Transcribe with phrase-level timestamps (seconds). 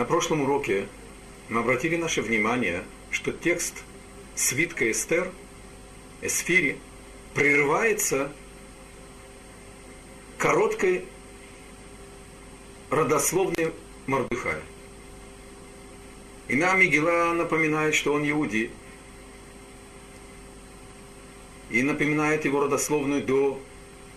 [0.00, 0.86] На прошлом уроке
[1.50, 3.84] мы обратили наше внимание, что текст
[4.34, 5.30] свитка Эстер,
[6.22, 6.78] Эсфири,
[7.34, 8.32] прерывается
[10.38, 11.04] короткой
[12.88, 13.74] родословной
[14.06, 14.62] Мордыхая.
[16.48, 18.70] И нам Мигела напоминает, что он иудей.
[21.68, 23.60] И напоминает его родословную до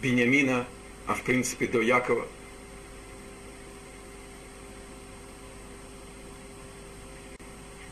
[0.01, 0.65] Бениамина,
[1.07, 2.25] а в принципе до Якова.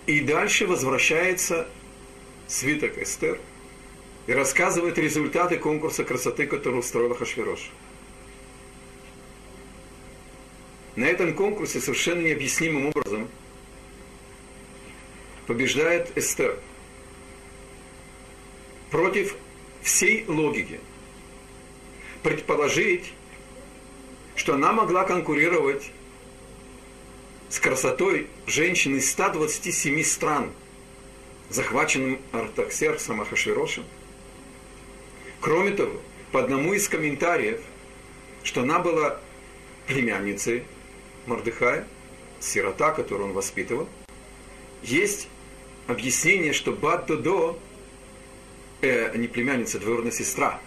[0.05, 1.67] И дальше возвращается
[2.47, 3.39] свиток Эстер
[4.27, 7.71] и рассказывает результаты конкурса красоты, который устроила Хашвирош.
[10.95, 13.29] На этом конкурсе совершенно необъяснимым образом
[15.47, 16.59] побеждает Эстер
[18.89, 19.35] против
[19.81, 20.79] всей логики.
[22.23, 23.13] Предположить,
[24.35, 25.91] что она могла конкурировать
[27.51, 30.53] с красотой женщин из 127 стран,
[31.49, 33.83] захваченным Артаксерксом Ахашвирошем.
[35.41, 37.59] Кроме того, по одному из комментариев,
[38.43, 39.19] что она была
[39.85, 40.63] племянницей
[41.25, 41.85] Мордыхая,
[42.39, 43.89] сирота, которую он воспитывал,
[44.81, 45.27] есть
[45.87, 47.59] объяснение, что Бад-Додо,
[48.79, 50.61] э, не племянница, а двоюродная сестра.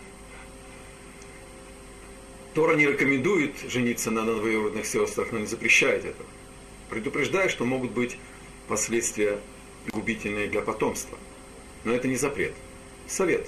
[2.53, 6.29] Тора не рекомендует жениться на двоюродных сестрах, но не запрещает этого.
[6.91, 8.19] Предупреждая, что могут быть
[8.69, 9.41] последствия
[9.93, 11.19] губительные для потомства.
[11.85, 12.55] Но это не запрет.
[13.07, 13.47] Совет.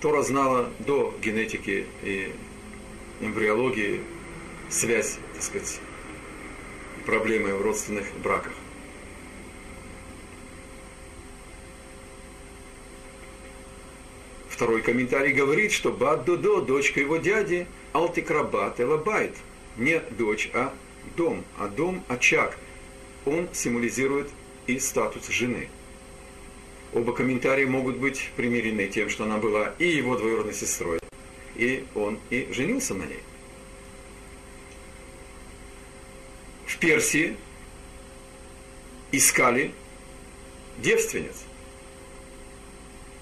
[0.00, 2.32] Тора знала до генетики и
[3.20, 4.02] эмбриологии
[4.68, 5.80] связь, так сказать,
[7.06, 8.52] проблемы в родственных браках.
[14.48, 19.36] Второй комментарий говорит, что Бад Додо, дочка его дяди, Алтикрабат Элабайт,
[19.76, 20.74] не дочь, а
[21.16, 22.58] дом, а дом– очаг.
[23.24, 24.30] Он символизирует
[24.66, 25.68] и статус жены.
[26.92, 30.98] Оба комментария могут быть примирены тем, что она была и его двоюродной сестрой,
[31.54, 33.20] и он и женился на ней.
[36.66, 37.36] В Персии
[39.12, 39.72] искали
[40.78, 41.44] девственниц.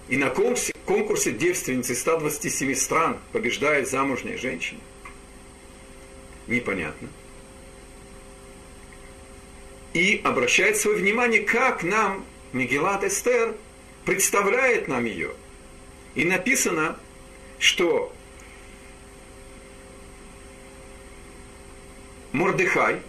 [0.09, 4.81] И на конкурсе, конкурсе девственницы 127 стран побеждает замужняя женщина.
[6.47, 7.09] Непонятно
[9.95, 13.55] и обращает свое внимание, как нам Мегелат Эстер
[14.05, 15.33] представляет нам ее.
[16.15, 16.99] И написано,
[17.59, 18.13] что
[22.33, 23.01] Мордыхай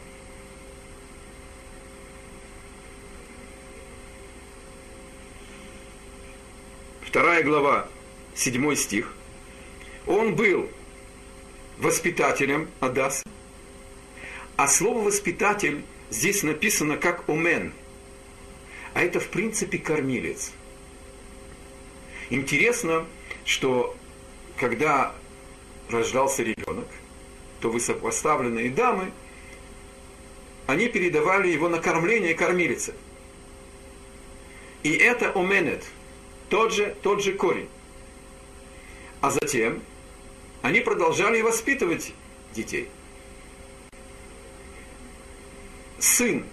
[7.02, 7.88] вторая глава,
[8.36, 9.12] седьмой стих,
[10.06, 10.70] он был
[11.80, 13.24] воспитателем Адаса,
[14.58, 15.84] а слово «воспитатель»
[16.16, 17.74] здесь написано как умен,
[18.94, 20.54] а это в принципе кормилец.
[22.30, 23.06] Интересно,
[23.44, 23.96] что
[24.58, 25.14] когда
[25.90, 26.88] рождался ребенок,
[27.60, 29.12] то высокопоставленные дамы,
[30.68, 32.96] они передавали его на кормление кормилице.
[34.84, 35.84] И это уменет,
[36.50, 37.70] тот же, тот же корень.
[39.22, 39.82] А затем
[40.62, 42.14] они продолжали воспитывать
[42.54, 42.88] детей–
[46.00, 46.46] сын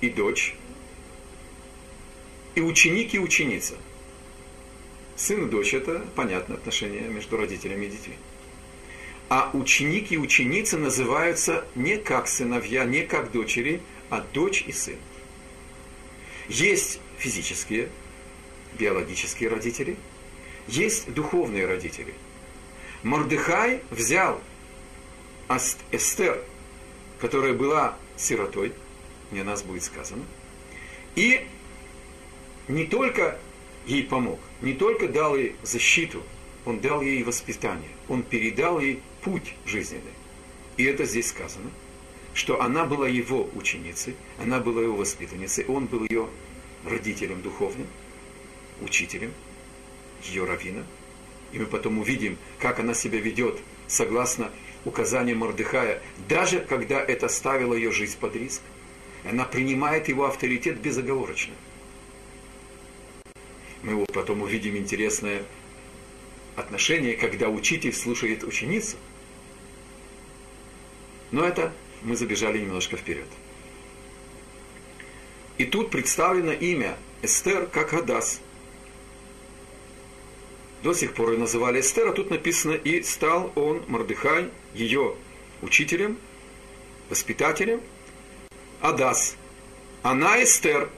[0.00, 0.54] и дочь,
[2.54, 3.74] и ученик и ученица.
[5.16, 8.14] Сын и дочь– это понятное отношение между родителями и детьми.
[9.28, 14.96] А ученик и ученица называются не как сыновья, не как дочери, а дочь и сын.
[16.48, 17.90] Есть физические,
[18.78, 19.96] биологические родители,
[20.66, 22.14] есть духовные родители.
[23.02, 24.40] Мордыхай взял
[25.92, 26.42] Эстер,
[27.20, 28.72] которая была сиротой,
[29.30, 30.24] не нас будет сказано,
[31.14, 31.46] и
[32.68, 33.38] не только
[33.86, 36.22] ей помог, не только дал ей защиту,
[36.64, 40.12] он дал ей воспитание, он передал ей путь жизненный.
[40.76, 41.70] И это здесь сказано,
[42.34, 46.28] что она была его ученицей, она была его воспитанницей, он был ее
[46.84, 47.86] родителем духовным,
[48.80, 49.32] учителем,
[50.22, 50.84] ее раввином.
[51.52, 54.50] И мы потом увидим, как она себя ведет согласно
[54.84, 58.62] указания Мордыхая, даже когда это ставило ее жизнь под риск.
[59.28, 61.54] Она принимает его авторитет безоговорочно.
[63.82, 65.42] Мы вот потом увидим интересное
[66.56, 68.96] отношение, когда учитель слушает ученицу.
[71.30, 71.72] Но это
[72.02, 73.28] мы забежали немножко вперед.
[75.58, 78.40] И тут представлено имя Эстер как Адас–
[80.82, 85.14] до сих пор ее называли Эстер, а тут написано, и стал он, Мордыхай, ее
[85.62, 86.18] учителем,
[87.10, 87.80] воспитателем,
[88.80, 89.36] Адас.
[90.02, 90.88] Она Эстер,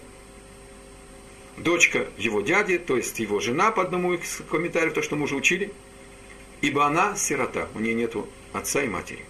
[1.56, 5.37] дочка его дяди, то есть его жена, по одному из комментариев, то, что мы уже
[5.37, 5.73] учили,
[6.61, 9.25] ибо она сирота, у нее нету отца и матери.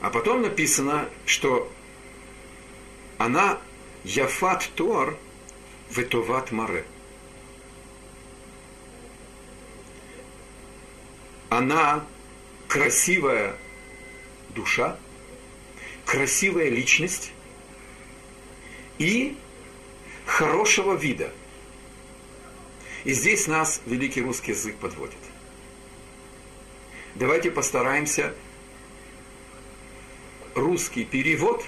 [0.00, 1.70] А потом написано, что
[3.18, 3.58] она
[4.04, 5.16] Яфат Тор
[5.90, 6.84] Ветоват Маре.
[11.48, 12.04] Она
[12.68, 13.56] красивая
[14.50, 14.98] душа,
[16.04, 17.32] красивая личность
[18.98, 19.36] и
[20.24, 21.32] хорошего вида.
[23.04, 25.18] И здесь нас великий русский язык подводит.
[27.14, 28.34] Давайте постараемся
[30.54, 31.64] русский перевод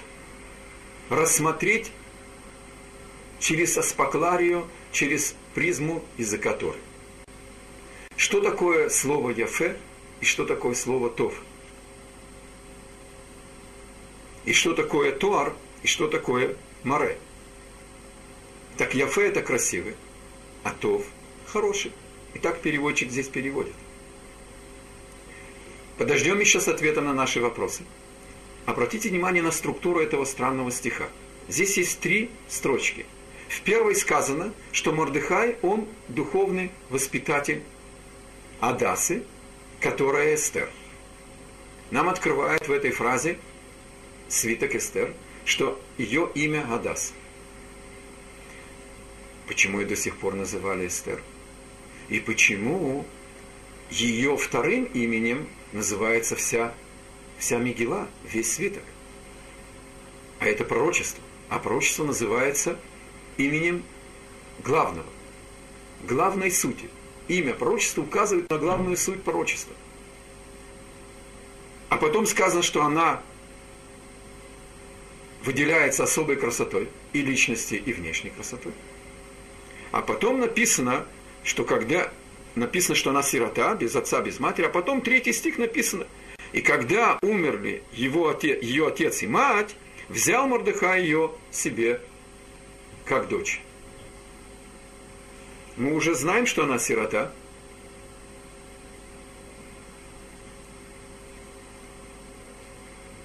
[1.09, 1.91] рассмотреть
[3.39, 6.77] через аспакларию, через призму языка Торы.
[8.19, 9.77] Что такое слово «яфе»
[10.19, 11.33] и что такое слово «тов»?
[14.43, 17.17] И что такое «туар» и что такое «маре»?
[18.75, 19.95] Так «яфе»– это красивый,
[20.63, 21.05] а «тов»–
[21.47, 21.93] хороший.
[22.33, 23.73] И так переводчик здесь переводит.
[25.97, 27.83] Подождем еще с ответом на наши вопросы.
[28.65, 31.07] Обратите внимание на структуру этого странного стиха.
[31.47, 33.05] Здесь есть три строчки.
[33.47, 37.63] В первой сказано, что Мордыхай, он духовный воспитатель
[38.59, 39.23] Адасы,
[39.79, 40.69] которая Эстер.
[41.91, 43.39] Нам открывает в этой фразе
[44.27, 45.13] свиток Эстер,
[45.45, 47.13] что ее имя Адас.
[49.47, 51.21] Почему ее до сих пор называли Эстер?
[52.09, 53.05] И почему
[53.89, 56.73] ее вторым именем называется вся
[57.39, 58.83] вся Мегила, весь свиток.
[60.39, 61.23] А это пророчество.
[61.49, 62.77] А пророчество называется
[63.37, 63.83] именем
[64.63, 65.07] главного,
[66.03, 66.89] главной сути.
[67.29, 69.73] Имя пророчества указывает на главную суть пророчества.
[71.87, 73.21] А потом сказано, что она
[75.43, 78.73] выделяется особой красотой и личности, и внешней красотой.
[79.91, 81.05] А потом написано,
[81.45, 82.11] что когда
[82.55, 86.05] написано, что она сирота, без отца, без матери, а потом третий стих написано–
[86.51, 89.75] и когда умерли его отец, ее отец и мать,
[90.07, 92.01] взял Мордыхай ее себе
[93.05, 93.61] как дочь.
[95.79, 97.31] Мы уже знаем, что она сирота.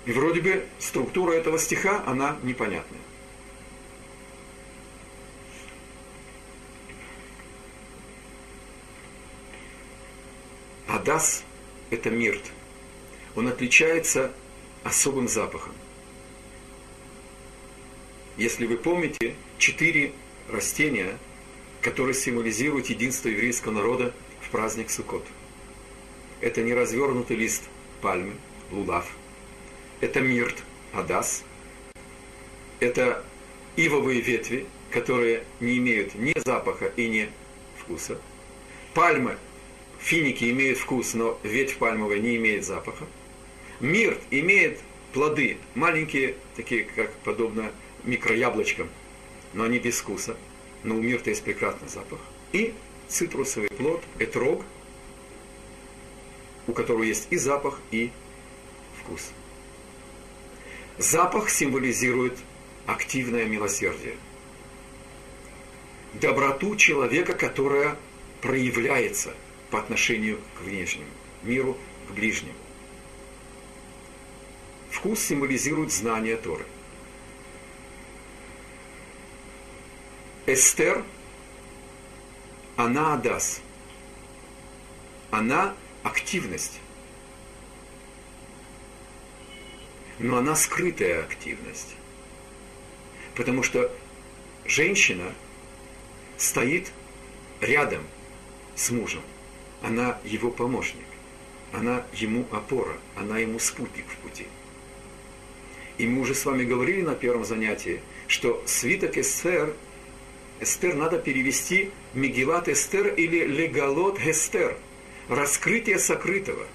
[0.06, 3.01] И вроде бы структура этого стиха, она непонятная.
[10.87, 11.45] Адас–
[11.91, 12.43] это мирт–
[13.37, 14.33] он отличается
[14.83, 15.73] особым запахом.
[18.37, 20.12] Если вы помните, четыре
[20.49, 21.19] растения,
[21.85, 25.23] которые символизируют единство еврейского народа в праздник Суккот.
[26.41, 27.65] Это неразвернутый лист
[28.01, 28.33] пальмы,
[28.73, 29.07] лулав.
[30.01, 30.57] Это мирт,
[30.95, 31.45] адас.
[32.81, 33.23] Это
[33.77, 37.29] ивовые ветви, которые не имеют ни запаха и ни
[37.79, 38.19] вкуса.
[38.95, 39.37] Пальмы,
[40.01, 43.05] финики имеют вкус, но ветвь пальмовая не имеет запаха.
[43.81, 44.81] Мирт имеет
[45.13, 47.71] плоды, маленькие, такие, как подобно
[48.05, 48.89] микрояблочкам,
[49.53, 50.35] но они без вкуса.
[50.85, 52.21] Но у мирта есть прекрасный запах.
[52.53, 52.75] И
[53.09, 54.65] цитрусовый плод, этрог,
[56.67, 58.11] у которого есть и запах, и
[59.01, 59.31] вкус.
[60.99, 62.38] Запах символизирует
[62.87, 64.14] активное милосердие.
[66.14, 67.97] Доброту человека, которая
[68.41, 69.35] проявляется
[69.71, 71.09] по отношению к внешнему
[71.43, 71.76] миру,
[72.09, 72.55] к ближнему.
[74.91, 76.64] Вкус символизирует знание Торы.
[80.47, 81.03] Эстер,
[82.77, 83.63] она Адас.
[85.31, 86.81] Она активность.
[90.19, 91.97] Но она скрытая активность.
[93.35, 93.91] Потому что
[94.67, 95.33] женщина
[96.37, 96.93] стоит
[97.61, 98.05] рядом
[98.75, 99.23] с мужем.
[99.83, 101.07] Она его помощник.
[101.73, 102.97] Она ему опора.
[103.17, 104.47] Она ему спутник в пути.
[105.97, 109.75] И мы уже с вами говорили на первом занятии, что свиток Эстер,
[110.61, 114.76] Эстер надо перевести Мегилат Эстер или Легалот Эстер,
[115.28, 116.66] раскрытие сокрытого.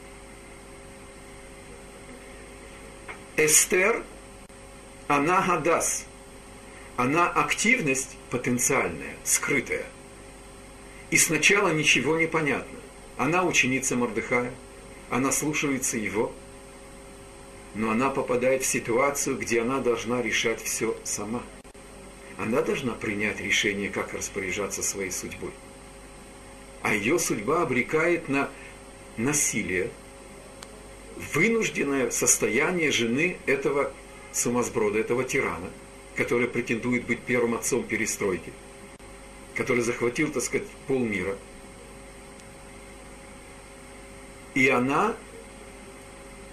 [3.38, 4.04] Эстер,
[5.08, 6.06] она гадас,
[6.98, 9.86] она активность потенциальная, скрытая.
[11.10, 12.78] И сначала ничего не понятно.
[13.18, 14.54] Она ученица Мордыхая,
[15.10, 16.34] она слушается его–
[17.76, 21.44] но она попадает в ситуацию, где она должна решать все сама.
[22.40, 25.52] Она должна принять решение, как распоряжаться своей судьбой.
[26.82, 28.50] А ее судьба обрекает на
[29.18, 29.92] насилие,
[31.34, 33.92] вынужденное состояние жены этого
[34.32, 35.70] сумасброда, этого тирана,
[36.16, 38.54] который претендует быть первым отцом перестройки,
[39.54, 41.36] который захватил, так сказать, полмира.
[44.54, 45.14] И она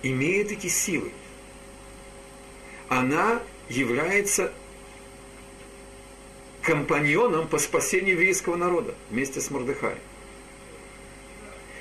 [0.03, 1.13] имеет эти силы.
[2.89, 4.53] Она является
[6.67, 9.99] компаньоном по спасению еврейского народа вместе с Мордыхаем.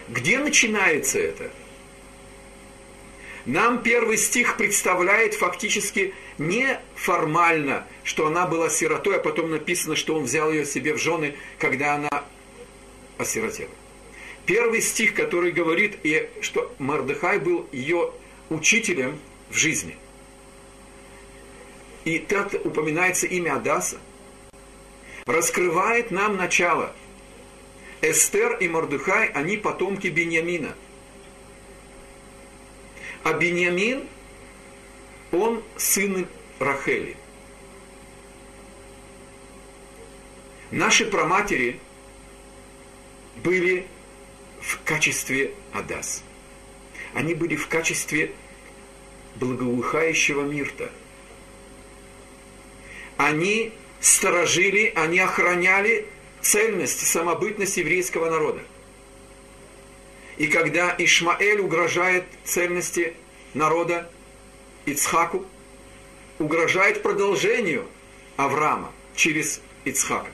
[0.08, 1.50] Где начинается это?
[3.48, 10.16] Нам первый стих представляет фактически не формально, что она была сиротой, а потом написано, что
[10.16, 12.24] он взял ее себе в жены, когда она
[13.18, 13.72] осиротела.
[14.46, 15.98] Первый стих, который говорит,
[16.42, 18.12] что Мардыхай был ее
[18.52, 19.18] учителем
[19.50, 19.98] в жизни.
[22.04, 23.98] И так упоминается имя Адаса,
[25.26, 26.94] раскрывает нам начало.
[28.02, 30.76] Эстер и Мордыхай, они потомки Беньямина–
[33.26, 34.08] а Беньямин,
[35.32, 36.28] он сын
[36.60, 37.18] Рахели.
[40.70, 41.80] Наши праматери
[43.38, 43.88] были
[44.62, 46.24] в качестве Адас.
[47.16, 48.32] Они были в качестве
[49.38, 50.92] благоухающего мирта.
[53.18, 53.74] Они
[54.06, 56.06] сторожили, они охраняли
[56.40, 58.60] цельность, самобытность еврейского народа.
[60.38, 63.16] И когда Ишмаэль угрожает цельности
[63.56, 64.08] народа
[64.86, 65.44] Ицхаку,
[66.38, 67.88] угрожает продолжению
[68.38, 70.30] Авраама через Ицхака.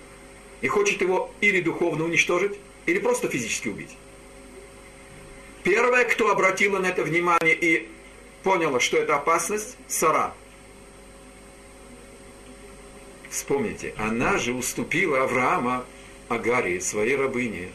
[0.60, 3.96] И хочет его или духовно уничтожить, или просто физически убить.
[5.64, 7.88] Первая, кто обратила на это внимание и
[8.44, 10.34] поняла, что это опасность, Сара.
[13.32, 15.86] Вспомните, она же уступила Авраама
[16.28, 17.70] Агарии, своей рабыне,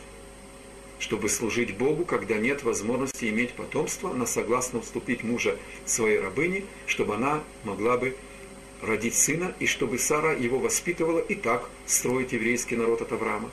[0.98, 7.14] чтобы служить Богу, когда нет возможности иметь потомство, она согласна уступить мужа своей рабыне, чтобы
[7.14, 8.14] она могла бы
[8.82, 13.50] родить сына, и чтобы Сара его воспитывала и так строить еврейский народ от Авраама.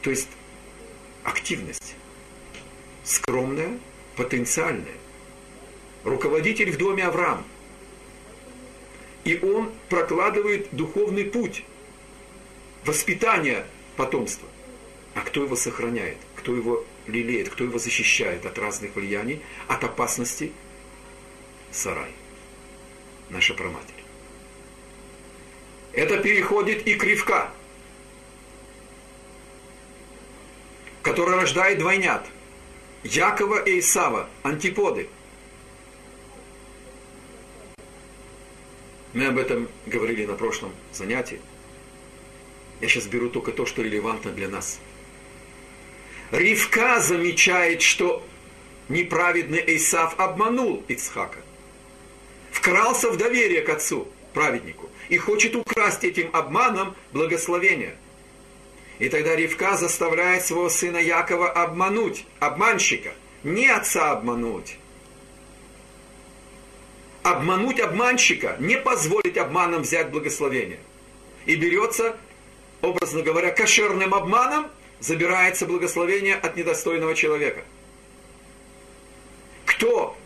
[0.00, 0.28] То есть
[1.22, 1.96] активность,
[3.04, 3.78] скромная,
[4.16, 4.97] потенциальная.
[6.08, 7.44] Руководитель в доме Авраам.
[9.24, 11.64] И он прокладывает духовный путь
[12.84, 14.48] воспитание потомства.
[15.14, 16.16] А кто его сохраняет?
[16.36, 17.50] Кто его лелеет?
[17.50, 20.52] Кто его защищает от разных влияний, от опасности?
[21.70, 22.10] Сарай.
[23.28, 23.94] Наша проматерь.
[25.92, 27.50] Это переходит и кривка,
[31.02, 32.26] которая рождает двойнят.
[33.02, 35.08] Якова и Исава, антиподы.
[39.14, 41.40] Мы об этом говорили на прошлом занятии.
[42.80, 44.78] Я сейчас беру только то, что релевантно для нас.
[46.30, 48.22] Ривка замечает, что
[48.88, 51.38] неправедный Исав обманул Ицхака.
[52.52, 57.96] Вкрался в доверие к отцу, праведнику, и хочет украсть этим обманом благословение.
[58.98, 64.76] И тогда Ривка заставляет своего сына Якова обмануть, обманщика, не отца обмануть.
[67.28, 70.78] Обмануть обманщика, не позволить обманом взять благословение.
[71.44, 72.16] И берется
[72.80, 74.68] образно говоря, кошерным обманом
[75.00, 77.64] забирается благословение от недостойного человека.
[79.64, 80.16] Кто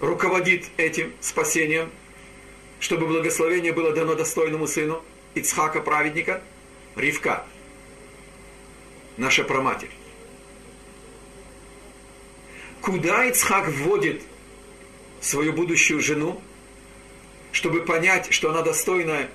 [0.00, 1.90] руководит этим спасением,
[2.78, 5.02] чтобы благословение было дано достойному сыну
[5.34, 6.42] Ицхака, праведника?
[6.96, 7.44] Ривка,
[9.16, 9.90] наша проматерь.
[12.80, 14.22] Куда Ицхак вводит
[15.20, 16.40] свою будущую жену,
[17.52, 19.28] чтобы понять, что она достойна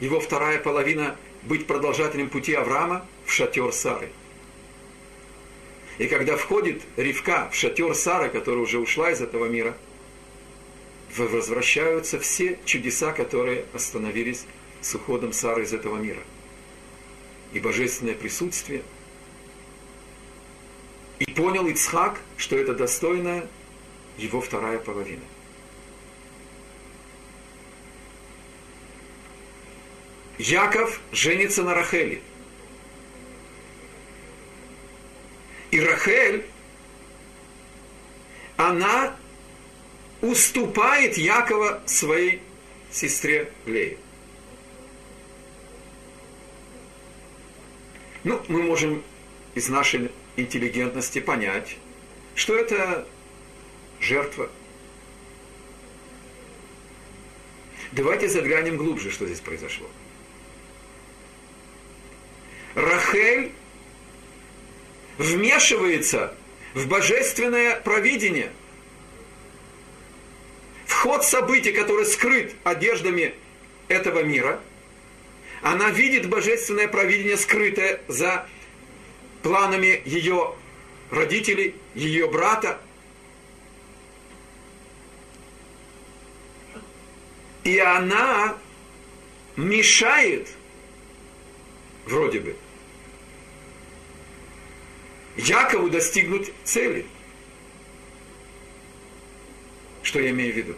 [0.00, 4.10] его вторая половина быть продолжателем пути Авраама в шатер Сары.
[5.98, 9.74] И когда входит Ривка в шатер Сары, которая уже ушла из этого мира,
[11.16, 14.44] возвращаются все чудеса, которые остановились
[14.82, 16.20] с уходом Сары из этого мира.
[17.52, 18.82] И божественное присутствие.
[21.18, 23.48] И понял Ицхак, что это достойная
[24.18, 25.22] его вторая половина.
[30.38, 32.20] Яков женится на Рахеле.
[35.70, 36.44] И Рахель,
[38.56, 39.16] она
[40.20, 42.42] уступает Якова своей
[42.90, 43.98] сестре Лее.
[48.24, 49.02] Ну, мы можем
[49.54, 51.76] из нашей интеллигентности понять,
[52.34, 53.06] что это
[54.06, 54.48] жертва.
[57.92, 59.86] Давайте заглянем глубже, что здесь произошло.
[62.74, 63.52] Рахель
[65.18, 66.34] вмешивается
[66.74, 68.52] в божественное провидение.
[70.84, 73.34] Вход событий, который скрыт одеждами
[73.88, 74.60] этого мира,
[75.62, 78.46] она видит божественное провидение, скрытое за
[79.42, 80.54] планами ее
[81.10, 82.78] родителей, ее брата.
[87.66, 88.56] И она
[89.56, 90.48] мешает,
[92.04, 92.56] вроде бы,
[95.36, 97.06] Якову достигнуть цели.
[100.04, 100.76] Что я имею в виду?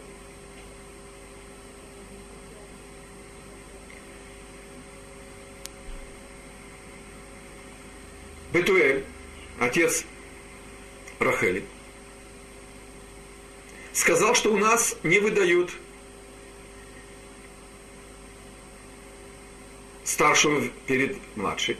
[8.51, 9.05] Бетуэль,
[9.59, 10.05] отец
[11.19, 11.63] Рахели,
[13.93, 15.69] сказал, что у нас не выдают
[20.09, 21.77] старшего перед младшей.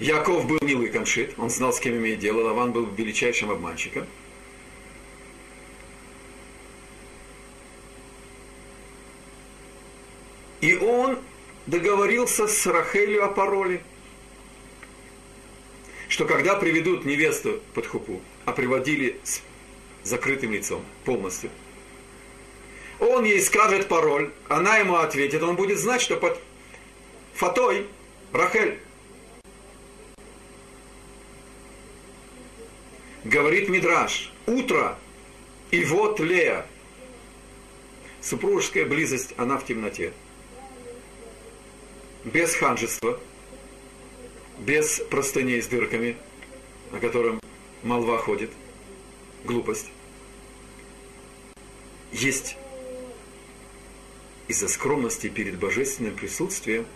[0.00, 4.06] Яков был не лыкомшит, он знал, с кем имеет дело, Лаван был величайшим обманщиком.
[10.60, 11.18] И он
[11.66, 13.82] договорился с Рахелью о пароле,
[16.08, 19.42] что когда приведут невесту под хупу, а приводили с
[20.02, 21.50] закрытым лицом полностью,
[22.98, 26.40] он ей скажет пароль, она ему ответит, он будет знать, что под
[27.36, 27.86] фатой
[28.32, 28.80] Рахель
[33.24, 34.96] Говорит Мидраш, утро,
[35.72, 36.64] и вот Лея.
[38.20, 40.12] Супружеская близость, она в темноте.
[42.24, 43.18] Без ханжества,
[44.60, 46.16] без простыней с дырками,
[46.92, 47.40] о котором
[47.82, 48.50] молва ходит,
[49.44, 49.90] глупость.
[52.12, 52.56] Есть
[54.46, 56.86] из-за скромности перед божественным присутствием,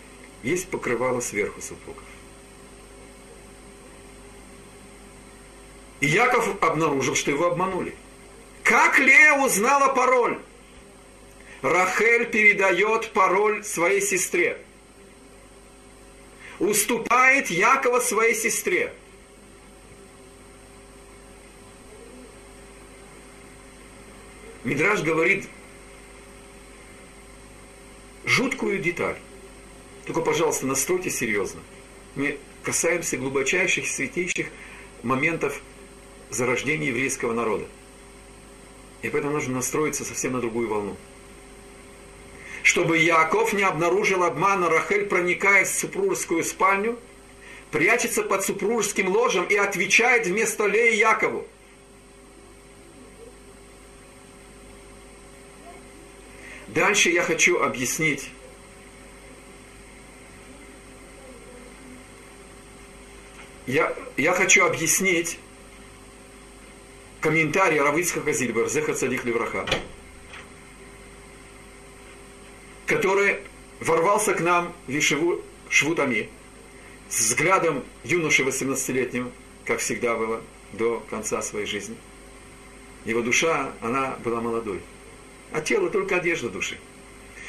[0.43, 2.03] есть покрывало сверху супругов.
[5.99, 7.95] И Яков обнаружил, что его обманули.
[8.63, 10.39] Как Лея узнала пароль?
[11.61, 14.57] Рахель передает пароль своей сестре.
[16.59, 18.93] Уступает Якова своей сестре.
[24.63, 25.47] Мидраж говорит
[28.25, 29.17] жуткую деталь.
[30.13, 31.61] Только, пожалуйста, настройте серьезно.
[32.15, 34.47] Мы касаемся глубочайших, святейших
[35.03, 35.61] моментов
[36.29, 37.63] зарождение еврейского народа.
[39.03, 40.97] И поэтому нужно настроиться совсем на другую волну.
[42.61, 46.99] Чтобы Яков не обнаружил обмана, Рахель проникает в супружескую спальню,
[47.71, 51.47] прячется под супружеским ложем и отвечает вместо Леи Якову.
[56.67, 58.29] Дальше я хочу объяснить
[63.71, 65.39] я, я хочу объяснить
[67.21, 69.65] комментарий Равицкого Зильбер, Зеха Цадик Левраха,
[72.85, 73.37] который
[73.79, 76.29] ворвался к нам в Ишеву Швутами
[77.09, 79.31] с взглядом юноши 18-летнего,
[79.63, 80.41] как всегда было,
[80.73, 81.95] до конца своей жизни.
[83.05, 84.81] Его душа, она была молодой,
[85.53, 86.77] а тело только одежда души.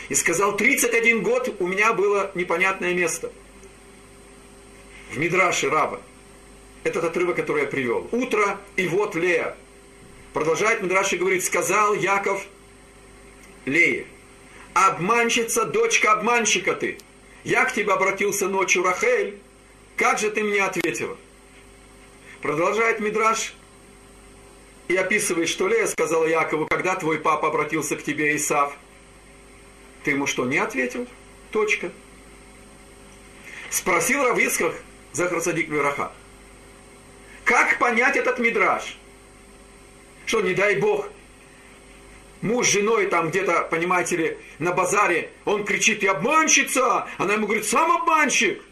[0.08, 3.32] И сказал, 31 год у меня было непонятное место.
[5.11, 6.00] В Мидраше Раба.
[6.84, 8.08] Этот отрывок, который я привел.
[8.10, 9.56] Утро, и вот Лея.
[10.32, 12.44] Продолжает Мидраши говорит, сказал Яков
[13.66, 14.06] Лее,
[14.74, 16.98] обманщица, дочка обманщика ты.
[17.44, 19.38] Я к тебе обратился ночью, Рахель,
[19.96, 21.16] как же ты мне ответила?
[22.40, 23.54] Продолжает Мидраш
[24.88, 28.76] и описывает, что Лея сказала Якову, когда твой папа обратился к тебе, Исав,
[30.02, 31.06] ты ему что, не ответил?
[31.52, 31.92] Точка.
[33.70, 34.74] Спросил Равицках
[35.12, 36.12] Захарсадик Вераха.
[37.44, 38.96] Как понять этот мидраж?
[40.26, 41.09] Что, не дай Бог,
[42.40, 47.46] муж с женой там где-то, понимаете ли, на базаре, он кричит, я обманщица, она ему
[47.46, 48.62] говорит, сам обманщик.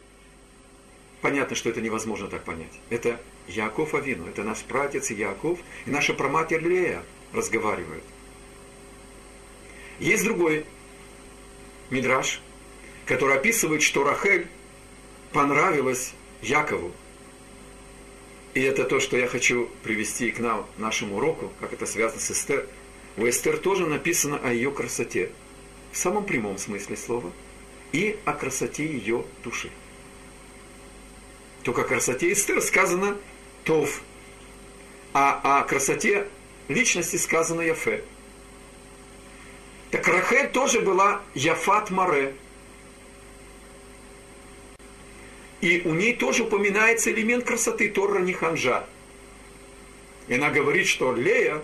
[1.20, 2.72] Понятно, что это невозможно так понять.
[2.88, 7.02] Это Яков Авину, это наш пратец Яков и наша проматерь Лея
[7.32, 8.04] разговаривают.
[9.98, 10.64] Есть другой
[11.90, 12.40] мидраж,
[13.04, 14.46] который описывает, что Рахель
[15.32, 16.92] понравилась Якову.
[18.54, 22.30] И это то, что я хочу привести к нам, нашему уроку, как это связано с
[22.30, 22.66] Эстер.
[23.16, 25.30] У Эстер тоже написано о ее красоте,
[25.92, 27.32] в самом прямом смысле слова,
[27.92, 29.70] и о красоте ее души.
[31.62, 33.16] Только о красоте Эстер сказано
[33.64, 34.02] Тов,
[35.12, 36.26] а о красоте
[36.68, 38.02] личности сказано Яфе.
[39.90, 42.34] Так Рахель тоже была Яфат Маре.
[45.60, 48.86] И у ней тоже упоминается элемент красоты Торра не ханжа.
[50.28, 51.62] И она говорит, что Лея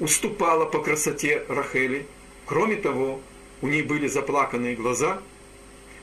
[0.00, 2.06] уступала по красоте Рахели.
[2.46, 3.20] Кроме того,
[3.62, 5.22] у ней были заплаканные глаза,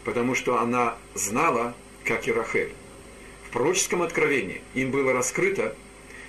[0.04, 2.74] потому что она знала, как и Рахель.
[3.48, 5.76] В пророческом откровении им было раскрыто,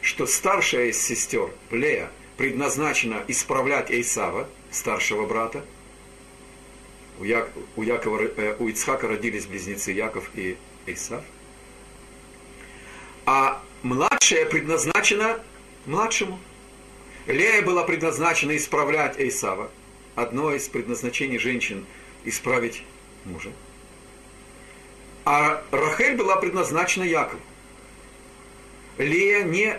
[0.03, 5.65] что старшая из сестер, Лея, предназначена исправлять Эйсава, старшего брата.
[7.23, 10.57] У, Я, у, Якова, э, у Ицхака родились близнецы Яков и
[10.87, 11.23] Эйсав.
[13.27, 15.39] А младшая предназначена
[15.87, 16.41] младшему.
[17.29, 19.71] Лея была предназначена исправлять Эйсава.
[20.17, 21.87] Одно из предназначений женщин–
[22.25, 22.83] исправить
[23.25, 23.53] мужа.
[25.25, 27.41] А Рахель была предназначена Якову.
[28.99, 29.79] Лея не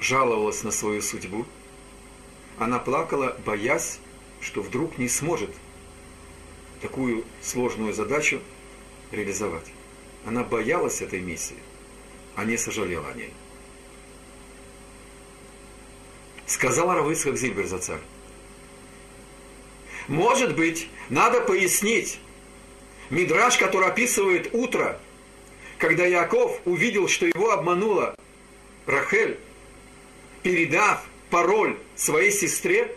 [0.00, 1.46] жаловалась на свою судьбу.
[2.58, 4.00] Она плакала, боясь,
[4.40, 5.50] что вдруг не сможет
[6.80, 8.40] такую сложную задачу
[9.10, 9.66] реализовать.
[10.24, 11.56] Она боялась этой миссии,
[12.36, 13.32] а не сожалела о ней.
[16.46, 18.00] Сказала Равыцхак Зильбер за царь.
[20.08, 22.18] Может быть, надо пояснить
[23.10, 25.00] Мидраж, который описывает утро,
[25.78, 28.14] когда Яков увидел, что его обманула
[28.86, 29.38] Рахель,
[30.42, 32.94] передав пароль своей сестре,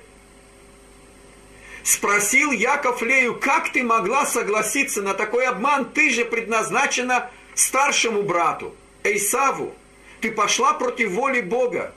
[1.83, 5.85] спросил Яков Лею, как ты могла согласиться на такой обман?
[5.85, 9.75] Ты же предназначена старшему брату, Эйсаву.
[10.19, 11.93] Ты пошла против воли Бога.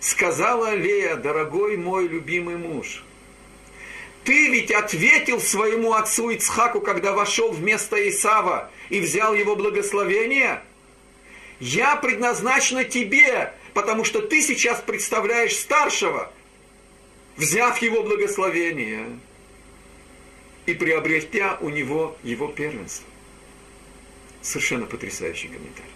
[0.00, 3.04] Сказала Лея, дорогой мой любимый муж,
[4.24, 10.62] ты ведь ответил своему отцу Ицхаку, когда вошел вместо Исава и взял его благословение.
[11.58, 16.32] Я предназначена тебе, потому что ты сейчас представляешь старшего,
[17.36, 19.18] взяв его благословение
[20.66, 23.06] и приобретя у него его первенство.
[24.40, 25.90] Совершенно потрясающий комментарий.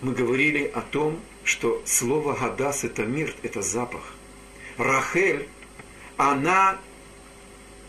[0.00, 4.14] Мы говорили о том, что слово «гадас»– это мир, это запах.
[4.76, 5.48] Рахель,
[6.16, 6.80] она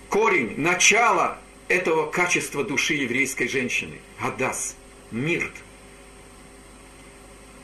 [0.10, 4.00] корень, начало этого качества души еврейской женщины.
[4.22, 4.76] Гадас,
[5.12, 5.54] мирт,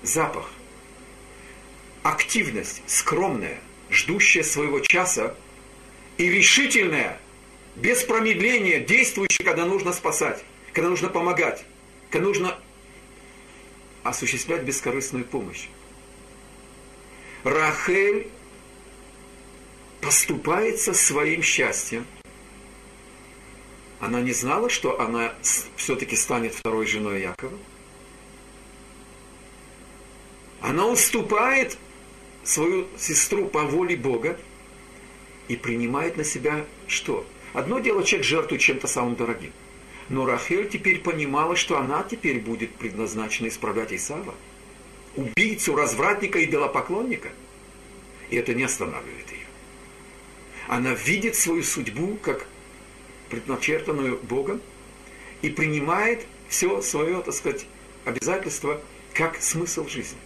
[0.02, 0.50] запах,
[2.04, 3.60] активность, скромная,
[3.90, 5.36] ждущая своего часа
[6.18, 7.20] и решительная,
[7.76, 11.66] без промедления, действующая, когда нужно спасать, когда нужно помогать,
[12.10, 12.60] когда нужно
[14.04, 15.68] осуществлять бескорыстную помощь.
[17.44, 18.30] Рахель
[20.02, 22.06] поступается своим счастьем.
[24.00, 25.34] Она не знала, что она
[25.76, 27.58] все-таки станет второй женой Якова.
[30.62, 31.78] Она уступает
[32.44, 34.40] свою сестру по воле Бога
[35.48, 37.26] и принимает на себя что?
[37.54, 39.52] Одно дело человек жертвует чем-то самым дорогим.
[40.10, 44.34] Но Рахель теперь понимала, что она теперь будет предназначена исправлять Исава.
[45.16, 47.30] Убийцу, развратника и белопоклонника.
[48.30, 49.46] И это не останавливает ее.
[50.68, 52.48] Она видит свою судьбу как
[53.30, 54.62] предначертанную Богом
[55.42, 57.66] и принимает все свое, так сказать,
[58.06, 58.82] обязательство
[59.14, 60.18] как смысл жизни.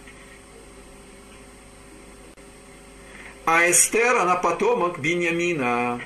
[3.46, 6.00] А Эстер, она потомок Биньямина,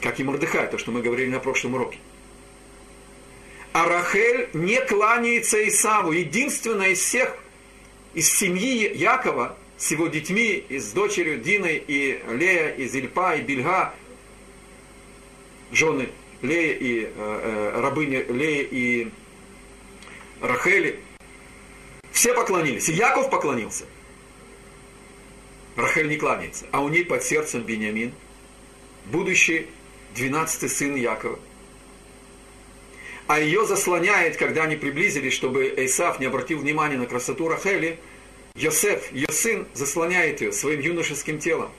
[0.00, 1.98] как и Мордыхай, то, что мы говорили на прошлом уроке.
[3.72, 6.12] А Рахель не кланяется Исаву.
[6.12, 7.36] Единственная из всех,
[8.14, 13.42] из семьи Якова, с его детьми, и с дочерью Диной, и Лея, и Зильпа, и
[13.42, 13.94] Бельга,
[15.70, 16.08] жены
[16.40, 19.08] Лея и э, э, рабыни Лея и
[20.40, 20.98] Рахели,
[22.10, 22.88] все поклонились.
[22.88, 23.84] И Яков поклонился.
[25.78, 28.12] Рахель не кланяется, а у ней под сердцем Бениамин,
[29.06, 29.68] будущий
[30.16, 31.38] двенадцатый сын Якова.
[33.28, 38.00] А ее заслоняет, когда они приблизились, чтобы Эйсав не обратил внимания на красоту Рахели,
[38.56, 41.70] Йосеф, ее сын, заслоняет ее своим юношеским телом.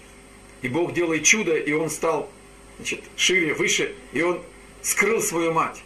[0.61, 2.31] И Бог делает чудо, и он стал
[2.77, 4.41] значит, шире, выше, и он
[4.81, 5.83] скрыл свою мать,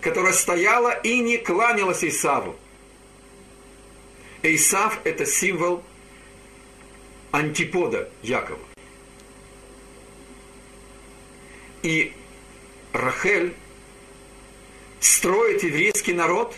[0.00, 2.56] которая стояла и не кланялась Исаву.
[4.42, 5.84] Исав– это символ
[7.30, 8.58] антипода Якова.
[11.82, 12.12] И
[12.92, 13.54] Рахель
[15.00, 16.56] строит еврейский народ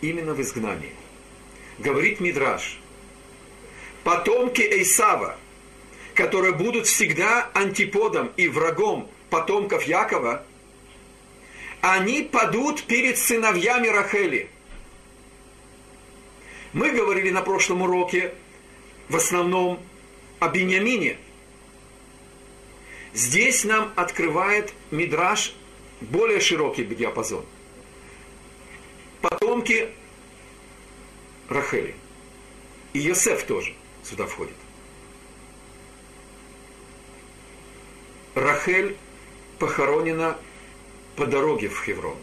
[0.00, 0.94] именно в изгнании.
[1.78, 2.78] Говорит Мидраш,
[4.04, 5.36] потомки Эйсава,
[6.14, 10.44] которые будут всегда антиподом и врагом потомков Якова,
[11.80, 14.48] они падут перед сыновьями Рахели.
[16.72, 18.34] Мы говорили на прошлом уроке
[19.08, 19.80] в основном
[20.38, 21.18] о Бениамине.
[23.14, 25.54] Здесь нам открывает Мидраш
[26.00, 27.44] более широкий диапазон.
[29.20, 29.88] Потомки
[31.48, 31.94] Рахели.
[32.92, 34.54] И Йосеф тоже сюда входит.
[38.34, 38.96] Рахель
[39.58, 40.38] похоронена
[41.16, 42.16] по дороге в Хеврон.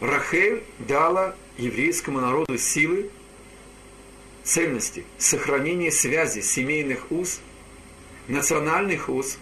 [0.00, 3.10] Рахель дала еврейскому народу силы,
[4.44, 7.40] ценности, сохранение связи семейных уз,
[8.28, 9.38] национальных уз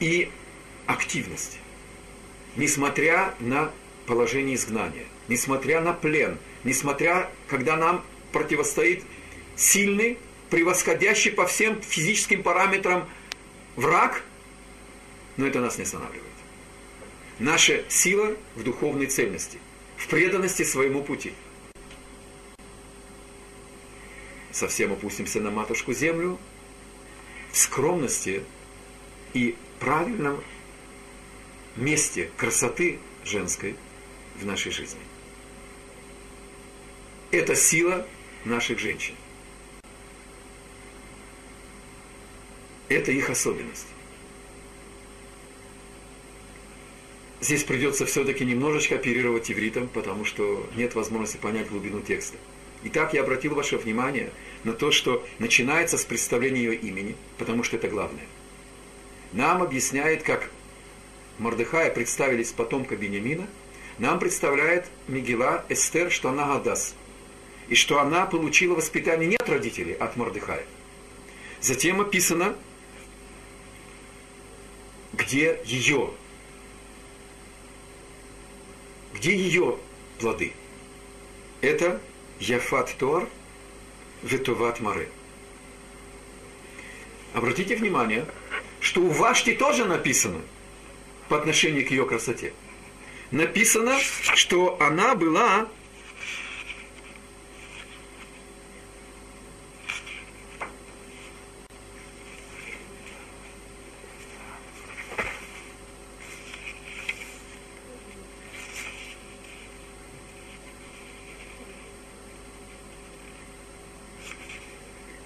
[0.00, 0.30] и
[0.86, 1.58] активность,
[2.56, 3.70] несмотря на
[4.06, 9.04] положение изгнания, несмотря на плен, несмотря, когда нам противостоит
[9.54, 10.18] сильный,
[10.50, 13.08] превосходящий по всем физическим параметрам
[13.76, 14.22] враг,
[15.36, 16.22] но это нас не останавливает.
[17.38, 19.58] Наша сила в духовной цельности,
[19.96, 21.32] в преданности своему пути.
[24.54, 26.38] Совсем опустимся на матушку землю,
[27.50, 28.44] в скромности
[29.32, 30.40] и правильном
[31.74, 33.74] месте красоты женской
[34.36, 35.00] в нашей жизни.
[37.32, 38.06] Это сила
[38.44, 39.16] наших женщин.
[42.88, 43.88] Это их особенность.
[47.40, 52.38] Здесь придется все-таки немножечко оперировать ивритом, потому что нет возможности понять глубину текста.
[52.84, 54.30] Итак, я обратил ваше внимание
[54.62, 58.26] на то, что начинается с представления ее имени, потому что это главное.
[59.32, 60.50] Нам объясняет, как
[61.38, 63.46] Мордыхая представились потомка Бениамина,
[63.98, 66.94] нам представляет Мигела Эстер, что она Гадас,
[67.68, 70.64] и что она получила воспитание не от родителей, а от Мордыхая.
[71.60, 72.54] Затем описано,
[75.14, 76.10] где ее
[79.14, 79.78] Где ее
[80.18, 80.52] плоды?
[81.60, 82.00] Это
[82.48, 83.28] Яфат Тор,
[84.22, 85.08] Ветуват Маре.
[87.32, 88.26] Обратите внимание,
[88.80, 90.40] что у Вашти тоже написано
[91.28, 92.52] по отношению к ее красоте.
[93.30, 95.68] Написано, что она была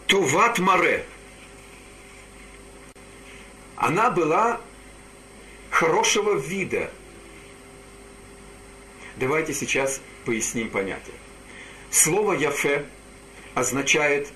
[0.08, 1.04] Туват Маре.
[3.76, 4.58] Она была
[5.70, 6.90] хорошего вида.
[9.16, 11.14] Давайте сейчас поясним понятие.
[11.90, 12.86] Слово «яфе»
[13.54, 14.32] означает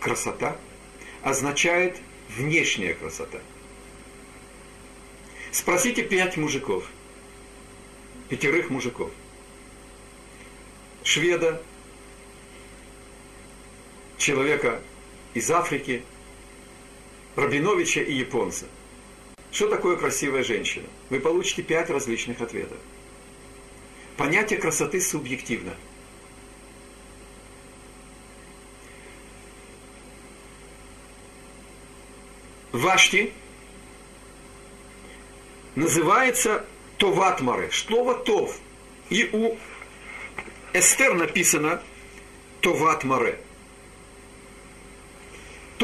[0.00, 0.56] красота,
[1.22, 1.98] означает
[2.30, 3.40] внешняя красота.
[5.52, 6.84] Спросите пять мужиков,
[8.30, 9.10] пятерых мужиков.
[11.02, 11.62] Шведа,
[14.16, 14.80] человека
[15.34, 16.04] из Африки,
[17.36, 18.66] Рабиновича и японца.
[19.50, 20.86] Что такое красивая женщина?
[21.10, 22.78] Вы получите пять различных ответов.
[24.16, 25.74] Понятие красоты субъективно.
[32.70, 33.32] Вашти
[35.74, 36.64] называется
[36.98, 38.56] Товатмары, слово Тов.
[39.10, 39.56] И у
[40.72, 41.82] Эстер написано
[42.60, 43.38] Товатмаре.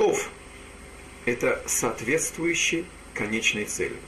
[0.01, 0.31] Тов–
[1.27, 3.99] это соответствующий конечной цели.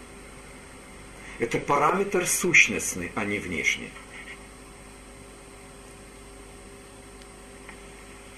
[1.38, 3.90] Это параметр сущностный, а не внешний.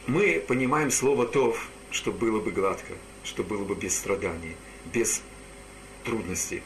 [0.09, 4.57] Мы понимаем слово «тов», что было бы гладко, что было бы без страданий,
[4.93, 5.23] без
[6.03, 6.61] трудностей.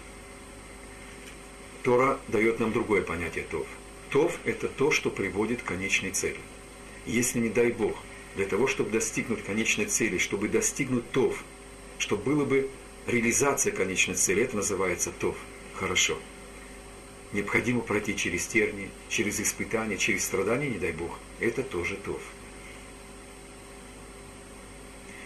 [1.82, 3.66] Тора дает нам другое понятие «тов».
[4.08, 6.40] «Тов»– это то, что приводит к конечной цели.
[7.04, 7.94] Если, не дай Бог,
[8.36, 11.42] для того, чтобы достигнуть конечной цели, чтобы достигнуть ТОВ,
[11.98, 12.70] чтобы было бы
[13.06, 15.36] реализация конечной цели, это называется ТОВ.
[15.74, 16.18] Хорошо.
[17.32, 21.18] Необходимо пройти через тернии, через испытания, через страдания, не дай Бог.
[21.40, 22.22] Это тоже ТОВ.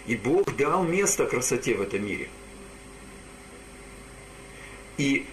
[0.05, 2.29] И Бог дал место красоте в этом мире.
[4.97, 5.25] И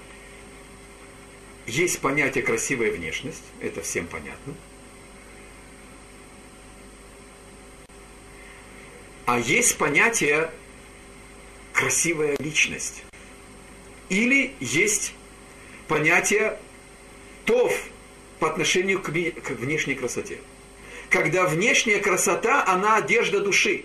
[1.67, 4.55] есть понятие красивая внешность, это всем понятно–
[9.31, 10.51] А есть понятие
[11.73, 13.05] красивая личность.
[14.09, 15.14] Или есть
[15.87, 16.59] понятие
[17.45, 17.73] тов
[18.40, 19.11] по отношению к
[19.51, 20.40] внешней красоте.
[21.11, 23.85] Когда внешняя красота, она одежда души.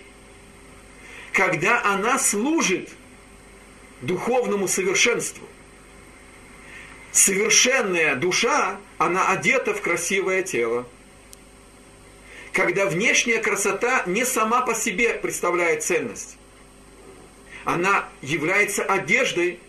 [1.32, 2.90] Когда она служит
[4.00, 5.46] духовному совершенству.
[7.12, 10.88] Совершенная душа, она одета в красивое тело
[12.56, 16.38] когда внешняя красота не сама по себе представляет ценность.
[17.66, 19.60] Она является одеждой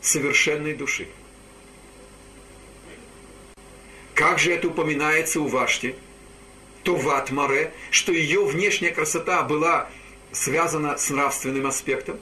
[0.00, 1.06] совершенной души.
[4.14, 5.94] Как же это упоминается у Вашти?
[6.82, 9.88] То в Атмаре, что ее внешняя красота была
[10.32, 12.18] связана с нравственным аспектом.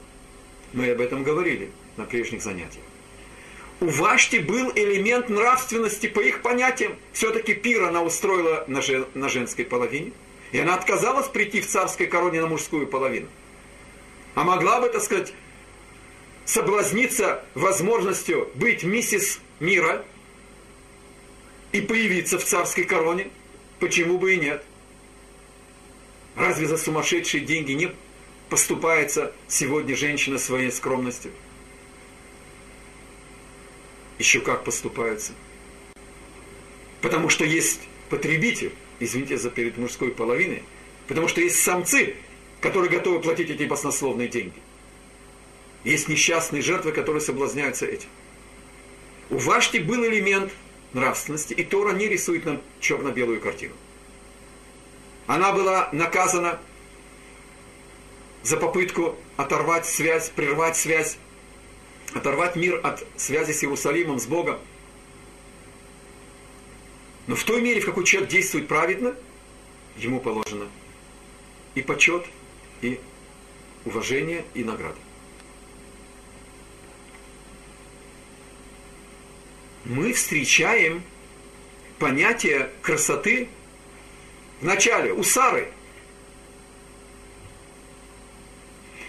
[0.75, 2.85] Мы об этом говорили на прежних занятиях.
[3.83, 6.97] У Вашти был элемент нравственности по их понятиям.
[7.12, 10.12] Все-таки пир она устроила на, жен, на женской половине.
[10.53, 13.27] И она отказалась прийти в царской короне на мужскую половину.
[14.37, 15.35] А могла бы, так сказать,
[16.45, 20.05] соблазниться возможностью быть миссис мира
[21.73, 23.31] и появиться в царской короне.
[23.81, 24.64] Почему бы и нет?
[26.37, 27.90] Разве за сумасшедшие деньги не
[28.49, 31.33] поступается сегодня женщина своей скромностью?
[34.23, 35.33] Еще как поступается.
[37.01, 40.63] Потому что есть потребитель, извините за перед мужской половиной,
[41.09, 42.15] потому что есть самцы,
[42.61, 44.55] которые готовы платить эти баснословные деньги.
[45.83, 48.09] Есть несчастные жертвы, которые соблазняются этим.
[49.29, 50.53] У Вашти был элемент
[50.93, 53.75] нравственности, и Тора не рисует нам черно-белую картину.
[55.27, 56.61] Она была наказана
[58.45, 61.19] за попытку оторвать связь, прервать связь,
[62.14, 64.59] оторвать мир от связи с Иерусалимом, с Богом.
[67.27, 69.14] Но в той мере, в какой человек действует праведно,
[69.96, 70.68] ему положено
[71.75, 72.27] и почет,
[72.81, 73.01] и
[73.85, 74.98] уважение, и награда.
[79.85, 81.03] Мы встречаем
[81.98, 83.48] понятие красоты
[84.61, 85.68] в начале, у Сары.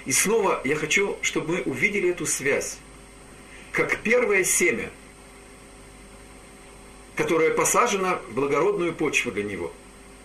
[0.05, 2.77] И снова я хочу, чтобы мы увидели эту связь.
[3.73, 4.89] Как первое семя,
[7.15, 9.73] которое посажено в благородную почву для него.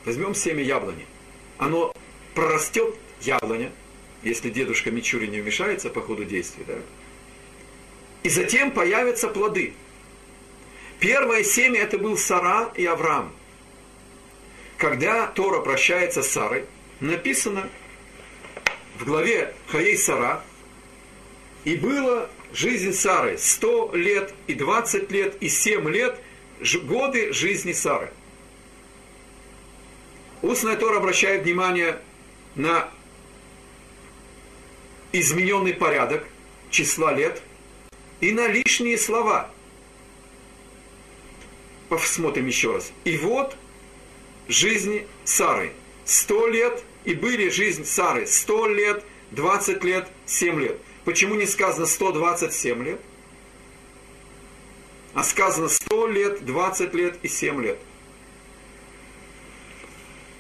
[0.05, 1.07] Возьмем семя яблони.
[1.59, 1.93] Оно
[2.35, 3.73] прорастет, яблоня,
[4.23, 6.75] если дедушка Мичури не вмешается по ходу действия, да?
[8.23, 9.75] И затем появятся плоды.
[11.01, 13.33] Первое семя это был Сара и Авраам
[14.79, 16.65] когда Тора прощается с Сарой,
[17.01, 17.69] написано
[18.99, 20.43] в главе Хаей Сара,
[21.65, 26.21] и было жизнь Сары 100 лет и 20 лет и 7 лет
[26.85, 28.11] годы жизни Сары.
[30.43, 31.99] Устная Тора обращает внимание
[32.55, 32.89] на
[35.13, 36.25] измененный порядок
[36.71, 37.43] числа лет
[38.21, 39.51] и на лишние слова.
[41.89, 42.93] Посмотрим еще раз.
[43.05, 43.57] И вот
[44.49, 45.73] жизни Сары.
[46.05, 50.79] Сто лет, и были жизнь Сары сто лет, двадцать лет, семь лет.
[51.09, 53.01] Почему не сказано 127 лет?
[55.15, 57.79] А сказано 100 лет, 20 лет и 7 лет.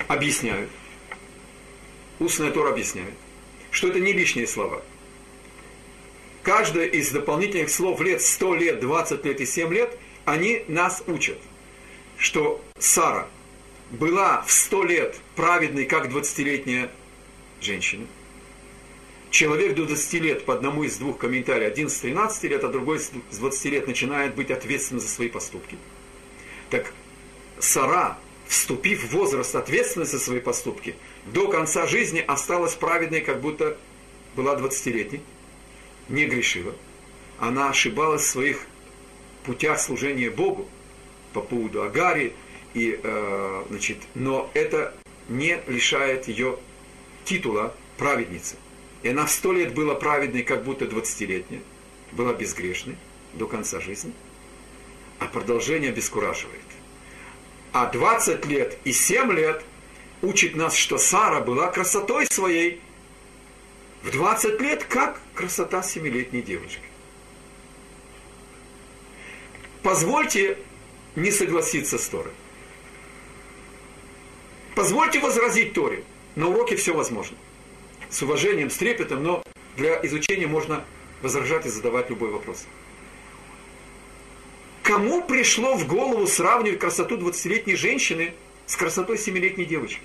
[0.08, 0.68] Объясняют.
[2.18, 3.14] Устная Тора объясняет,
[3.70, 4.82] что это не лишние слова.
[6.42, 11.38] Каждое из дополнительных слов лет 100 лет, 20 лет и 7 лет, они нас учат,
[12.18, 13.26] что Сара–
[13.90, 16.90] была в сто лет праведной, как двадцатилетняя
[17.62, 18.06] женщина.
[19.30, 22.98] Человек до 20 лет по одному из двух комментариев, один с 13 лет, а другой
[22.98, 25.76] с 20 лет начинает быть ответственным за свои поступки.
[26.70, 26.92] Так
[27.58, 33.76] Сара, вступив в возраст ответственности за свои поступки, до конца жизни осталась праведной, как будто
[34.34, 35.20] была 20-летней,
[36.08, 36.74] не грешила.
[37.38, 38.66] Она ошибалась в своих
[39.44, 40.68] путях служения Богу
[41.34, 42.32] по поводу Агари,
[42.74, 44.94] и, э, значит, но это
[45.28, 46.58] не лишает ее
[47.24, 48.56] титула праведницы.
[49.02, 51.62] И она сто лет была праведной, как будто двадцатилетняя,
[52.12, 52.96] была безгрешной
[53.34, 54.12] до конца жизни,
[55.18, 56.60] а продолжение обескураживает.
[57.72, 59.62] А 20 лет и 7 лет
[60.22, 62.80] учит нас, что Сара была красотой своей
[64.02, 66.82] в 20 лет, как красота семилетней девочки.
[69.82, 70.58] Позвольте
[71.14, 72.32] не согласиться с Торой.
[74.74, 76.04] Позвольте возразить Торе.
[76.36, 77.36] На уроке все возможно.
[78.10, 79.42] С уважением, с трепетом, но
[79.76, 80.84] для изучения можно
[81.22, 82.66] возражать и задавать любой вопрос.
[84.82, 88.32] Кому пришло в голову сравнивать красоту 20-летней женщины
[88.66, 90.00] с красотой 7-летней девочки?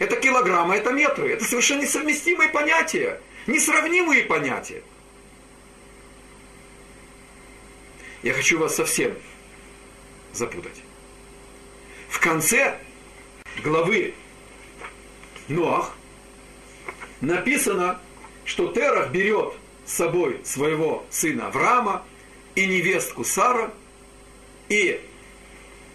[0.00, 1.30] Это килограммы, это метры.
[1.30, 3.20] Это совершенно несовместимые понятия.
[3.46, 4.82] Несравнимые понятия.
[8.24, 9.14] Я хочу вас совсем
[10.32, 10.82] запутать.
[12.08, 12.78] В конце
[13.62, 14.14] главы
[15.48, 15.94] Ноах
[17.22, 17.98] написано,
[18.44, 19.54] что Терах берет
[19.86, 22.04] с собой своего сына Авраама
[22.54, 23.72] и невестку Сара,
[24.68, 25.00] и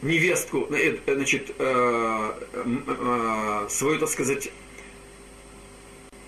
[0.02, 2.32] невестку, э, э, значит, э,
[3.70, 4.50] свою, так сказать,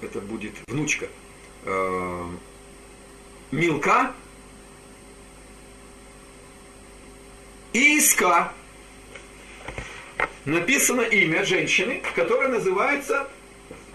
[0.01, 1.07] это будет внучка,
[3.51, 4.13] Милка
[7.73, 8.53] и Иска.
[10.45, 13.29] Написано имя женщины, которая называется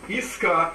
[0.08, 0.74] Иска.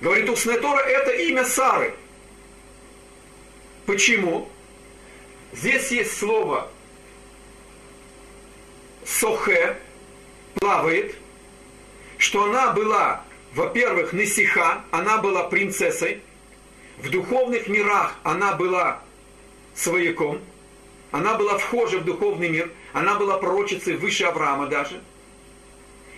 [0.00, 1.94] Говорит устная Тора, это имя Сары.
[3.86, 4.48] Почему?
[5.52, 6.70] Здесь есть слово
[9.04, 9.76] сохе,
[10.54, 11.14] плавает,
[12.18, 13.24] что она была,
[13.54, 16.22] во-первых, Несиха, она была принцессой,
[16.98, 19.02] в духовных мирах она была
[19.74, 20.40] свояком,
[21.10, 25.00] она была вхожа в духовный мир, она была пророчицей выше Авраама даже.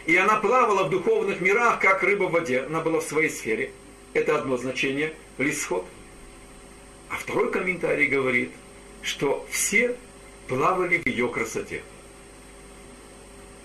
[0.07, 2.61] И она плавала в духовных мирах, как рыба в воде.
[2.63, 3.71] Она была в своей сфере.
[4.15, 5.87] Это одно значение, лисход.
[7.09, 8.51] А второй комментарий говорит,
[9.03, 9.97] что все
[10.49, 11.83] плавали в ее красоте.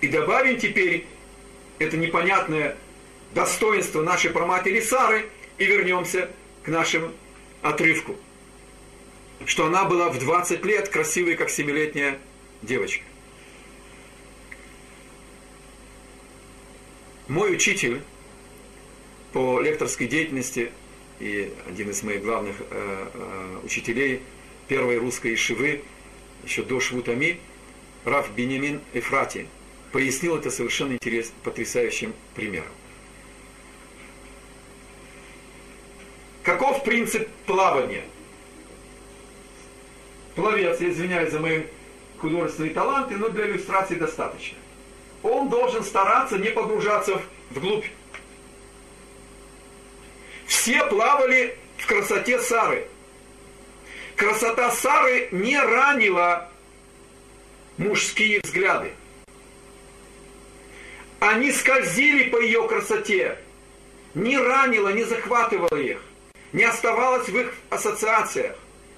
[0.01, 1.07] И добавим теперь
[1.79, 2.77] это непонятное
[3.33, 6.29] достоинство нашей проматери Сары и вернемся
[6.63, 7.11] к нашему
[7.61, 8.15] отрывку.
[9.45, 12.19] Что она была в 20 лет красивой, как семилетняя
[12.61, 13.03] девочка.
[17.27, 18.01] Мой учитель
[19.33, 20.71] по лекторской деятельности
[21.19, 24.21] и один из моих главных э, э, учителей
[24.69, 25.83] первой русской ишивы,
[26.45, 27.39] еще до Швутами,
[28.05, 29.47] Раф Бенемин Эфрати,
[29.91, 32.71] пояснил это совершенно интересным, потрясающим примером.
[36.43, 38.05] Каков принцип плавания?
[40.35, 41.63] Пловец, я извиняюсь за мои
[42.19, 44.57] художественные таланты, но для иллюстрации достаточно.
[45.23, 47.85] Он должен стараться не погружаться вглубь.
[50.45, 52.87] Все плавали в красоте Сары.
[54.15, 56.49] Красота Сары не ранила
[57.77, 58.93] мужские взгляды
[61.19, 63.37] они скользили по ее красоте,
[64.13, 66.01] не ранило, не захватывало их,
[66.53, 68.55] не оставалось в их ассоциациях.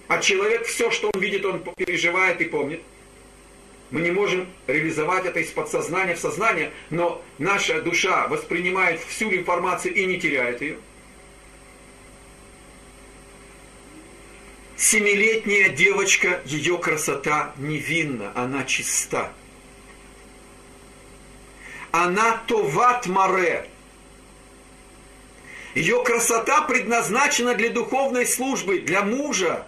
[0.07, 2.81] А человек все, что он видит, он переживает и помнит.
[3.91, 9.93] Мы не можем реализовать это из подсознания в сознание, но наша душа воспринимает всю информацию
[9.95, 10.77] и не теряет ее.
[14.77, 19.31] Семилетняя девочка, ее красота невинна, она чиста
[21.91, 23.67] она товат маре.
[25.75, 29.67] Ее красота предназначена для духовной службы, для мужа,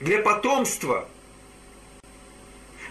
[0.00, 1.08] для потомства.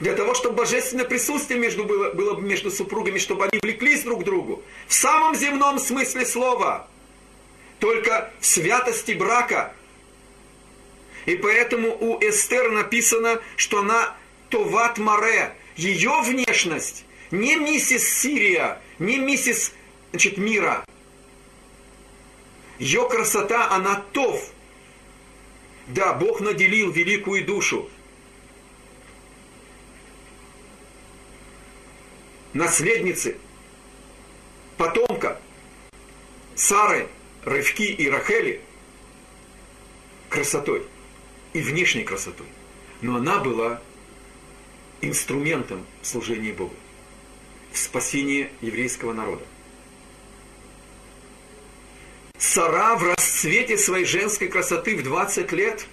[0.01, 4.23] Для того, чтобы божественное присутствие между, было, было между супругами, чтобы они влеклись друг к
[4.23, 4.63] другу.
[4.87, 6.87] В самом земном смысле слова.
[7.77, 9.75] Только в святости брака.
[11.27, 14.15] И поэтому у Эстер написано, что она
[14.49, 15.53] Товат Маре.
[15.75, 19.71] Ее внешность не миссис Сирия, не миссис
[20.09, 20.83] значит, мира.
[22.79, 24.49] Ее красота, она тов.
[25.85, 27.87] Да, Бог наделил великую душу.
[32.53, 33.37] Наследницы,
[34.77, 35.39] потомка
[36.55, 37.07] Сары,
[37.45, 38.61] Рывки и Рахели
[40.29, 40.85] красотой
[41.53, 42.47] и внешней красотой.
[43.01, 43.81] Но она была
[45.01, 46.75] инструментом служения Богу
[47.71, 49.43] в спасении еврейского народа.
[52.37, 55.87] Сара в расцвете своей женской красоты в 20 лет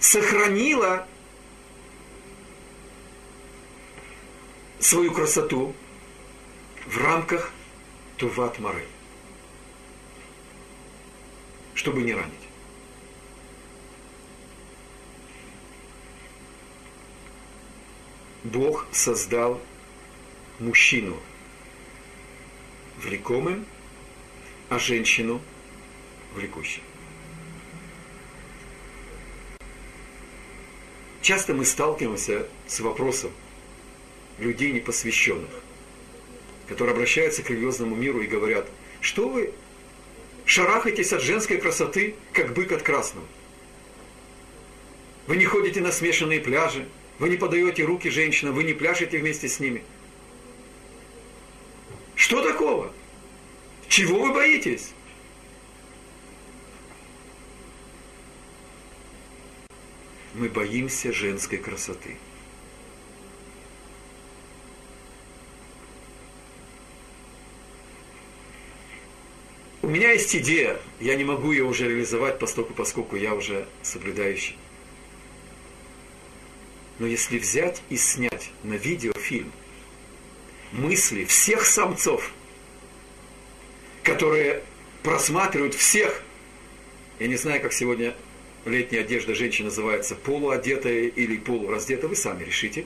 [0.00, 1.06] сохранила
[4.80, 5.74] свою красоту
[6.86, 7.52] в рамках
[8.16, 8.84] Туват Мары,
[11.74, 12.34] чтобы не ранить.
[18.42, 19.60] Бог создал
[20.58, 21.16] мужчину
[22.96, 23.66] влекомым,
[24.70, 25.42] а женщину
[26.34, 26.82] влекущей.
[31.20, 33.30] Часто мы сталкиваемся с вопросом
[34.40, 35.50] людей непосвященных,
[36.68, 38.68] которые обращаются к религиозному миру и говорят,
[39.00, 39.52] что вы
[40.44, 43.26] шарахаетесь от женской красоты, как бык от красного.
[45.26, 46.88] Вы не ходите на смешанные пляжи,
[47.18, 49.84] вы не подаете руки женщинам, вы не пляшете вместе с ними.
[52.14, 52.92] Что такого?
[53.88, 54.92] Чего вы боитесь?
[60.34, 62.16] Мы боимся женской красоты.
[69.82, 74.56] У меня есть идея, я не могу ее уже реализовать, поскольку, поскольку я уже соблюдающий.
[76.98, 79.50] Но если взять и снять на видео фильм
[80.72, 82.30] мысли всех самцов,
[84.02, 84.62] которые
[85.02, 86.22] просматривают всех,
[87.18, 88.14] я не знаю, как сегодня
[88.66, 92.84] летняя одежда женщины называется, полуодетая или полураздетая, вы сами решите.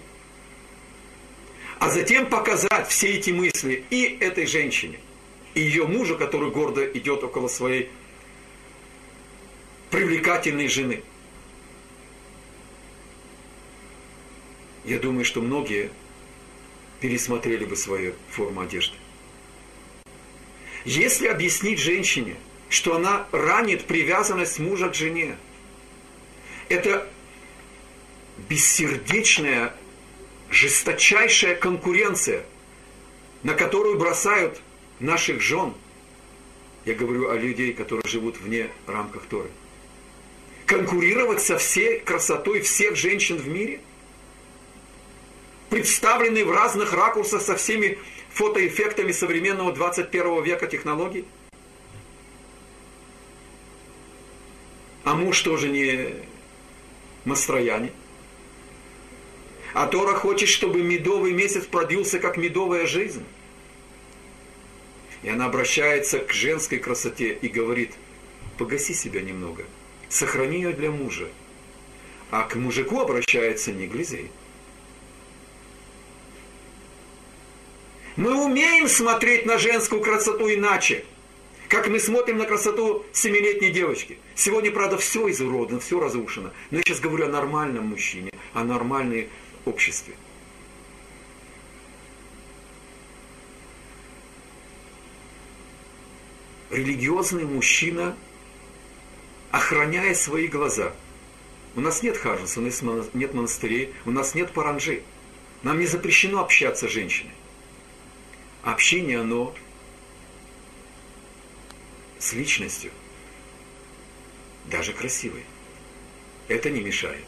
[1.80, 5.00] А затем показать все эти мысли и этой женщине,
[5.54, 7.90] и ее мужу, который гордо идет около своей
[9.90, 11.02] привлекательной жены.
[14.84, 15.90] Я думаю, что многие
[17.00, 18.96] пересмотрели бы свою форму одежды.
[20.84, 22.36] Если объяснить женщине,
[22.68, 25.36] что она ранит привязанность мужа к жене,
[26.68, 27.08] это
[28.48, 29.74] бессердечная,
[30.50, 32.44] жесточайшая конкуренция,
[33.42, 34.60] на которую бросают
[35.00, 35.74] наших жен.
[36.84, 39.50] Я говорю о людей, которые живут вне рамках Торы.
[40.66, 43.80] Конкурировать со всей красотой всех женщин в мире,
[45.70, 47.98] представленные в разных ракурсах со всеми
[48.30, 51.24] фотоэффектами современного 21 века технологий.
[55.04, 56.14] А муж тоже не
[57.24, 57.90] Мастрояне.
[59.72, 63.24] А Тора хочет, чтобы медовый месяц продлился, как медовая жизнь.
[65.24, 67.92] И она обращается к женской красоте и говорит,
[68.58, 69.64] погаси себя немного,
[70.10, 71.28] сохрани ее для мужа.
[72.30, 74.30] А к мужику обращается не глазей.
[78.16, 81.06] Мы умеем смотреть на женскую красоту иначе,
[81.68, 84.18] как мы смотрим на красоту семилетней девочки.
[84.34, 86.50] Сегодня, правда, все изуродано, все разрушено.
[86.70, 89.30] Но я сейчас говорю о нормальном мужчине, о нормальной
[89.64, 90.14] обществе.
[96.70, 98.16] Религиозный мужчина,
[99.50, 100.92] охраняя свои глаза.
[101.76, 102.82] У нас нет хажуса, у нас
[103.14, 105.02] нет монастырей, у нас нет паранжи.
[105.62, 107.32] Нам не запрещено общаться с женщиной
[108.64, 109.54] общение, оно
[112.18, 112.90] с личностью,
[114.64, 115.44] даже красивой.
[116.48, 117.24] Это не мешает.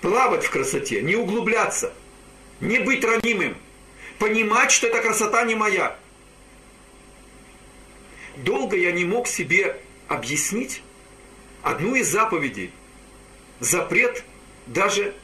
[0.00, 1.92] Плавать в красоте, не углубляться,
[2.60, 3.56] не быть ранимым,
[4.18, 5.96] понимать, что эта красота не моя.
[8.38, 10.82] Долго я не мог себе объяснить
[11.62, 12.72] одну из заповедей,
[13.60, 14.24] запрет
[14.66, 15.14] даже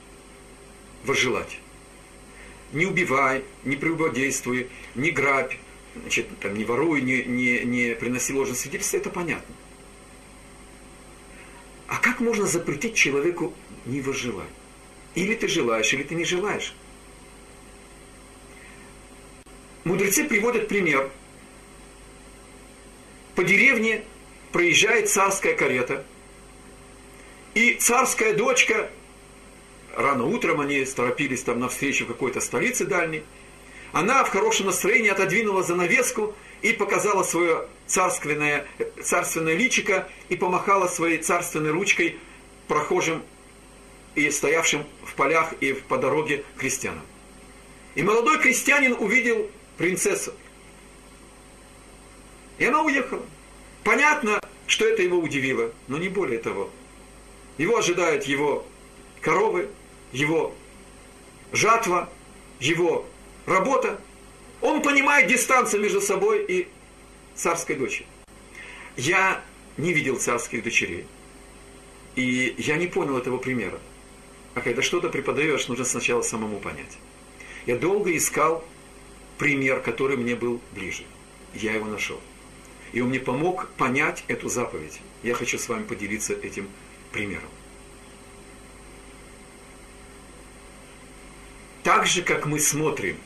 [1.04, 1.58] возжелать
[2.74, 5.54] не убивай, не прелюбодействуй, не грабь,
[6.00, 9.54] значит, там, не воруй, не, не, не приноси ложное свидетельство, это понятно.
[11.86, 13.54] А как можно запретить человеку
[13.86, 14.48] не возжелать?
[15.14, 16.74] Или ты желаешь, или ты не желаешь.
[19.84, 21.10] Мудрецы приводят пример.
[23.34, 24.04] По деревне
[24.52, 26.04] проезжает царская карета,
[27.54, 28.90] и царская дочка
[29.96, 33.24] рано утром они торопились там навстречу какой-то столице дальней.
[33.92, 38.66] Она в хорошем настроении отодвинула занавеску и показала свое царственное,
[39.02, 42.18] царственное личико и помахала своей царственной ручкой
[42.66, 43.22] прохожим
[44.14, 47.02] и стоявшим в полях и по дороге крестьянам.
[47.94, 50.32] И молодой крестьянин увидел принцессу.
[52.58, 53.24] И она уехала.
[53.82, 56.70] Понятно, что это его удивило, но не более того.
[57.58, 58.66] Его ожидают его
[59.20, 59.68] коровы,
[60.12, 60.54] его
[61.52, 62.08] жатва,
[62.60, 63.06] его
[63.46, 64.00] работа.
[64.60, 66.68] Он понимает дистанцию между собой и
[67.34, 68.06] царской дочерью.
[68.96, 69.42] Я
[69.76, 71.06] не видел царских дочерей.
[72.14, 73.78] И я не понял этого примера.
[74.54, 76.96] А когда что-то преподаешь, нужно сначала самому понять.
[77.66, 78.64] Я долго искал
[79.36, 81.02] пример, который мне был ближе.
[81.54, 82.20] Я его нашел.
[82.94, 85.00] И он мне помог понять эту заповедь.
[85.22, 86.68] Я хочу с вами поделиться этим
[87.12, 87.50] примером.
[91.84, 93.16] так же, как мы смотрим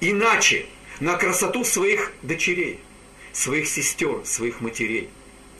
[0.00, 0.66] иначе
[1.00, 2.80] на красоту своих дочерей,
[3.32, 5.08] своих сестер, своих матерей,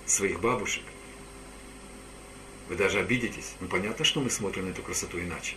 [0.07, 0.85] своих бабушек.
[2.69, 3.55] Вы даже обидитесь.
[3.61, 5.57] Ну, понятно, что мы смотрим на эту красоту иначе.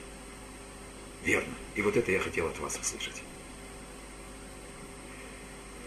[1.26, 1.54] Верно.
[1.76, 3.22] И вот это я хотел от вас услышать.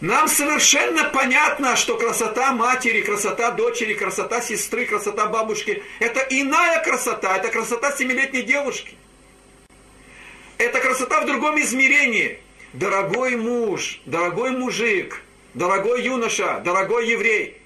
[0.05, 7.38] Нам совершенно понятно, что красота матери, красота дочери, красота сестры, красота бабушки– это иная красота,
[7.38, 8.96] это красота семилетней девушки.
[10.59, 12.38] Это красота в другом измерении.
[12.74, 15.22] Дорогой муж, дорогой мужик,
[15.55, 17.57] дорогой юноша, дорогой еврей.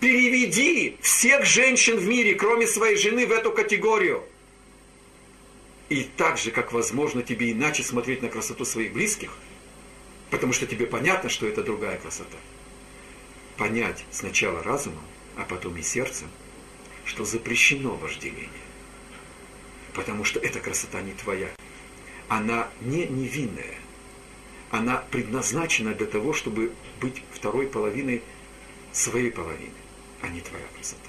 [0.00, 4.24] Переведи всех женщин в мире, кроме своей жены, в эту категорию.
[5.90, 9.30] И так же, как возможно тебе иначе смотреть на красоту своих близких,
[10.30, 12.38] потому что тебе понятно, что это другая красота.
[13.56, 15.04] Понять сначала разумом,
[15.36, 16.28] а потом и сердцем,
[17.04, 18.48] что запрещено вожделение
[19.94, 21.48] потому что эта красота не твоя.
[22.28, 23.74] она не невинная.
[24.70, 28.22] Она предназначена для того, чтобы быть второй половиной
[28.92, 29.74] своей половины,
[30.22, 31.00] а не твоя красота.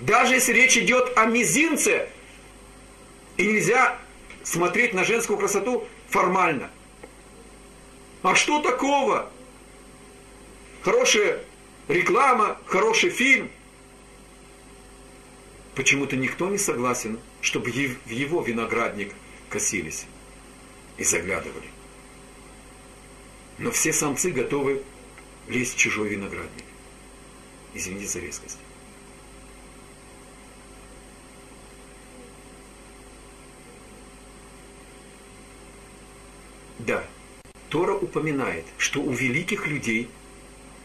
[0.00, 2.08] Даже если речь идет о мизинце,
[3.36, 3.96] и нельзя
[4.42, 6.70] смотреть на женскую красоту формально.
[8.22, 9.30] А что такого?
[10.82, 11.44] Хорошая
[11.86, 13.50] реклама, хороший фильм.
[15.74, 19.14] Почему-то никто не согласен, чтобы в его виноградник
[19.48, 20.06] косились
[20.96, 21.68] и заглядывали.
[23.58, 24.82] Но все самцы готовы
[25.46, 26.64] лезть в чужой виноградник.
[27.74, 28.58] Извините за резкость.
[36.80, 37.04] Да,
[37.68, 40.08] Тора упоминает, что у великих людей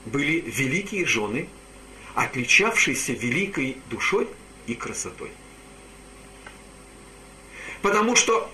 [0.06, 1.48] были великие жены,
[2.14, 4.28] отличавшиеся великой душой
[4.68, 5.32] и красотой.
[7.82, 8.52] Потому что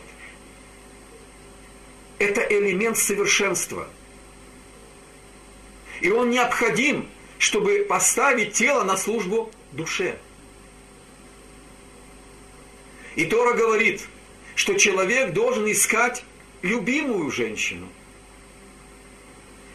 [2.19, 3.87] это элемент совершенства.
[6.01, 7.07] И он необходим,
[7.37, 10.17] чтобы поставить тело на службу душе.
[13.15, 14.01] И Тора говорит,
[14.55, 16.23] что человек должен искать
[16.61, 17.87] любимую женщину.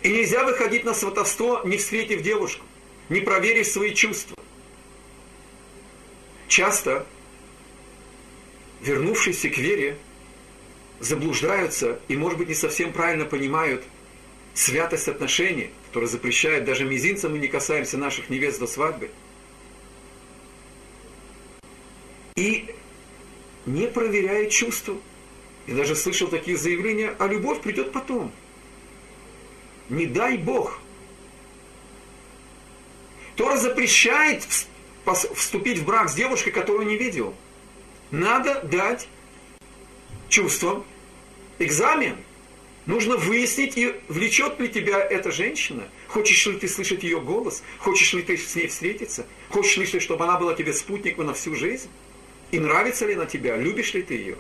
[0.05, 2.65] И нельзя выходить на сватовство, не встретив девушку,
[3.09, 4.37] не проверив свои чувства.
[6.47, 7.07] Часто
[8.83, 9.97] вернувшиеся к вере
[11.01, 13.83] заблуждаются и, может быть, не совсем правильно понимают
[14.53, 19.11] святость отношений, которая запрещает даже мизинцам мы не касаемся наших невест до свадьбы.
[22.37, 22.75] И
[23.65, 24.99] не проверяют чувства.
[25.67, 28.31] И даже слышал такие заявления, а любовь придет потом.
[29.89, 30.81] Не дай Бог.
[33.37, 34.47] Тора запрещает
[35.35, 37.35] вступить в брак с девушкой, которую не видел.
[38.11, 39.09] Надо дать
[40.29, 40.85] чувствам
[41.59, 42.17] экзамен.
[42.87, 45.89] Нужно выяснить, и влечет ли тебя эта женщина.
[46.07, 47.63] Хочешь ли ты слышать ее голос?
[47.79, 49.27] Хочешь ли ты с ней встретиться?
[49.49, 51.89] Хочешь ли чтобы она была тебе спутником на всю жизнь?
[52.51, 53.57] И нравится ли она тебя?
[53.57, 54.37] Любишь ли ты ее?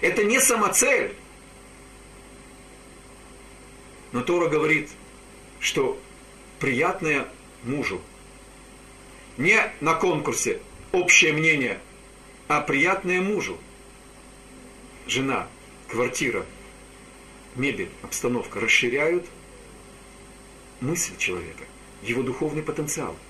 [0.00, 1.14] Это не самоцель.
[4.12, 4.90] Но Тора говорит,
[5.60, 5.98] что
[6.60, 7.26] приятное
[7.64, 8.00] мужу
[9.36, 10.60] не на конкурсе
[10.92, 11.80] общее мнение,
[12.48, 13.58] а приятное мужу.
[15.06, 15.48] Жена,
[15.88, 16.46] квартира,
[17.56, 19.26] мебель, обстановка расширяют
[20.80, 21.64] мысль человека,
[22.02, 23.16] его духовный потенциал–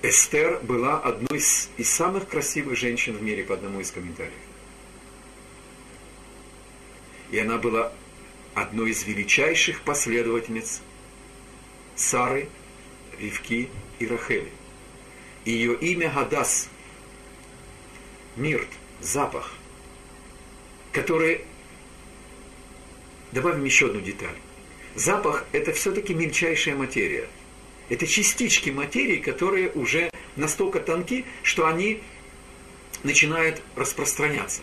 [0.00, 4.32] Эстер была одной из, из самых красивых женщин в мире по одному из комментариев.
[7.32, 7.92] И она была
[8.54, 10.82] одной из величайших последовательниц
[11.96, 12.48] Сары,
[13.18, 13.68] Ривки
[13.98, 14.52] и Рахели.
[15.44, 16.68] Ее имя Гадас,
[18.36, 18.68] мирт,
[19.00, 19.52] запах,
[20.92, 21.44] который...
[23.32, 24.36] Добавим еще одну деталь.
[24.94, 27.28] Запах– это все-таки мельчайшая материя–
[27.88, 32.02] это частички материи, которые уже настолько тонки, что они
[33.02, 34.62] начинают распространяться.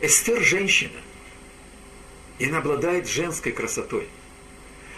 [0.00, 1.00] Эстер женщина,
[2.38, 4.08] и она обладает женской красотой.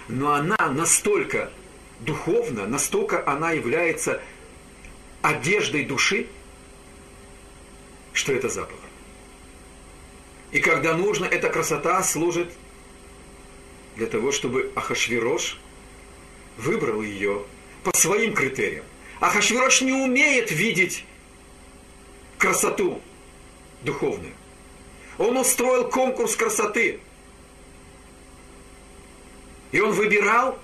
[0.09, 1.53] Но она настолько
[2.01, 4.23] духовна, настолько она является
[5.23, 6.29] одеждой души,
[8.13, 8.79] что это запах.
[10.53, 12.53] И когда нужно, эта красота служит
[13.97, 15.59] для того, чтобы Ахашвирош
[16.59, 17.43] выбрал ее
[17.83, 18.85] по своим критериям.
[19.21, 21.05] Ахашвирош не умеет видеть
[22.39, 23.01] красоту
[23.83, 24.35] духовную.
[25.19, 27.01] Он устроил конкурс красоты.
[29.73, 30.59] И он выбирал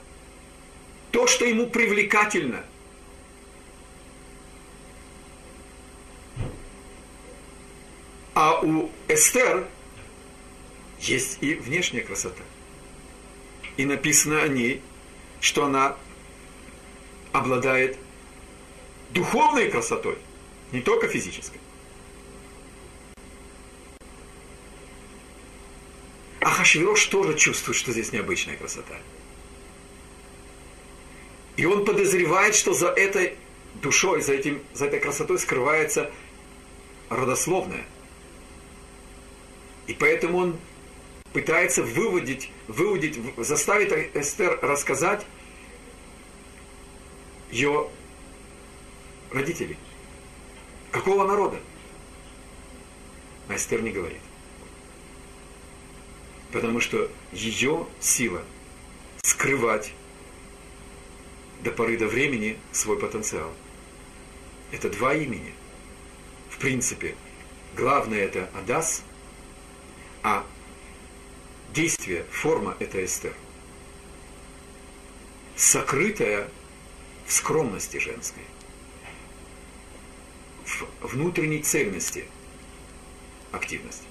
[1.11, 2.65] то, что ему привлекательно.
[8.35, 9.67] А у Эстер
[11.01, 12.43] есть и внешняя красота
[13.77, 14.83] и написано о ней,
[15.41, 15.97] что она
[17.33, 17.99] обладает
[19.11, 20.19] духовной красотой,
[20.71, 21.61] не только физической.
[26.41, 28.97] А Хашвирош тоже чувствует, что здесь необычная красота.
[31.57, 33.37] И он подозревает, что за этой
[33.75, 36.11] душой, за, этим, за этой красотой скрывается
[37.09, 37.85] родословная.
[39.87, 40.57] И поэтому он
[41.33, 45.27] пытается выводить, выводить, заставить Эстер рассказать
[47.51, 47.89] ее
[49.31, 49.77] родителей.
[50.91, 51.59] Какого народа?
[53.49, 54.21] А Эстер не говорит.
[56.53, 58.43] Потому что ее сила
[59.23, 59.93] скрывать
[61.63, 63.53] до поры до времени свой потенциал.
[64.71, 65.55] Это два имени.
[66.51, 67.15] В принципе,
[67.75, 69.03] главное это Адас,
[70.23, 70.45] а
[71.73, 73.35] действие, форма это Эстер.
[75.57, 76.49] Сокрытая
[77.27, 78.43] в скромности женской,
[80.65, 82.27] в внутренней цельности
[83.53, 84.03] активность.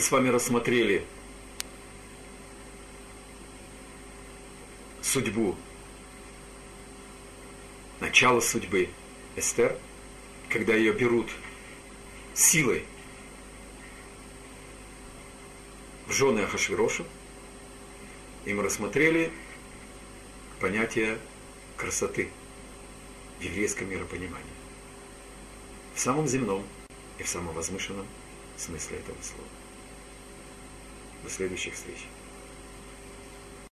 [0.00, 1.04] С вами рассмотрели
[5.02, 5.56] судьбу,
[8.00, 8.88] начало судьбы
[9.36, 9.76] Эстер,
[10.48, 11.28] когда ее берут
[12.34, 12.84] силой
[16.06, 17.04] в жены Ахашвироша,
[18.44, 19.32] и мы рассмотрели
[20.60, 21.18] понятие
[21.76, 22.30] красоты
[23.38, 24.46] в еврейском миропонимании.
[25.94, 26.64] В самом земном
[27.18, 28.06] и в самом возвышенном
[28.56, 29.59] смысле этого слова.
[31.22, 31.98] До следующих встреч.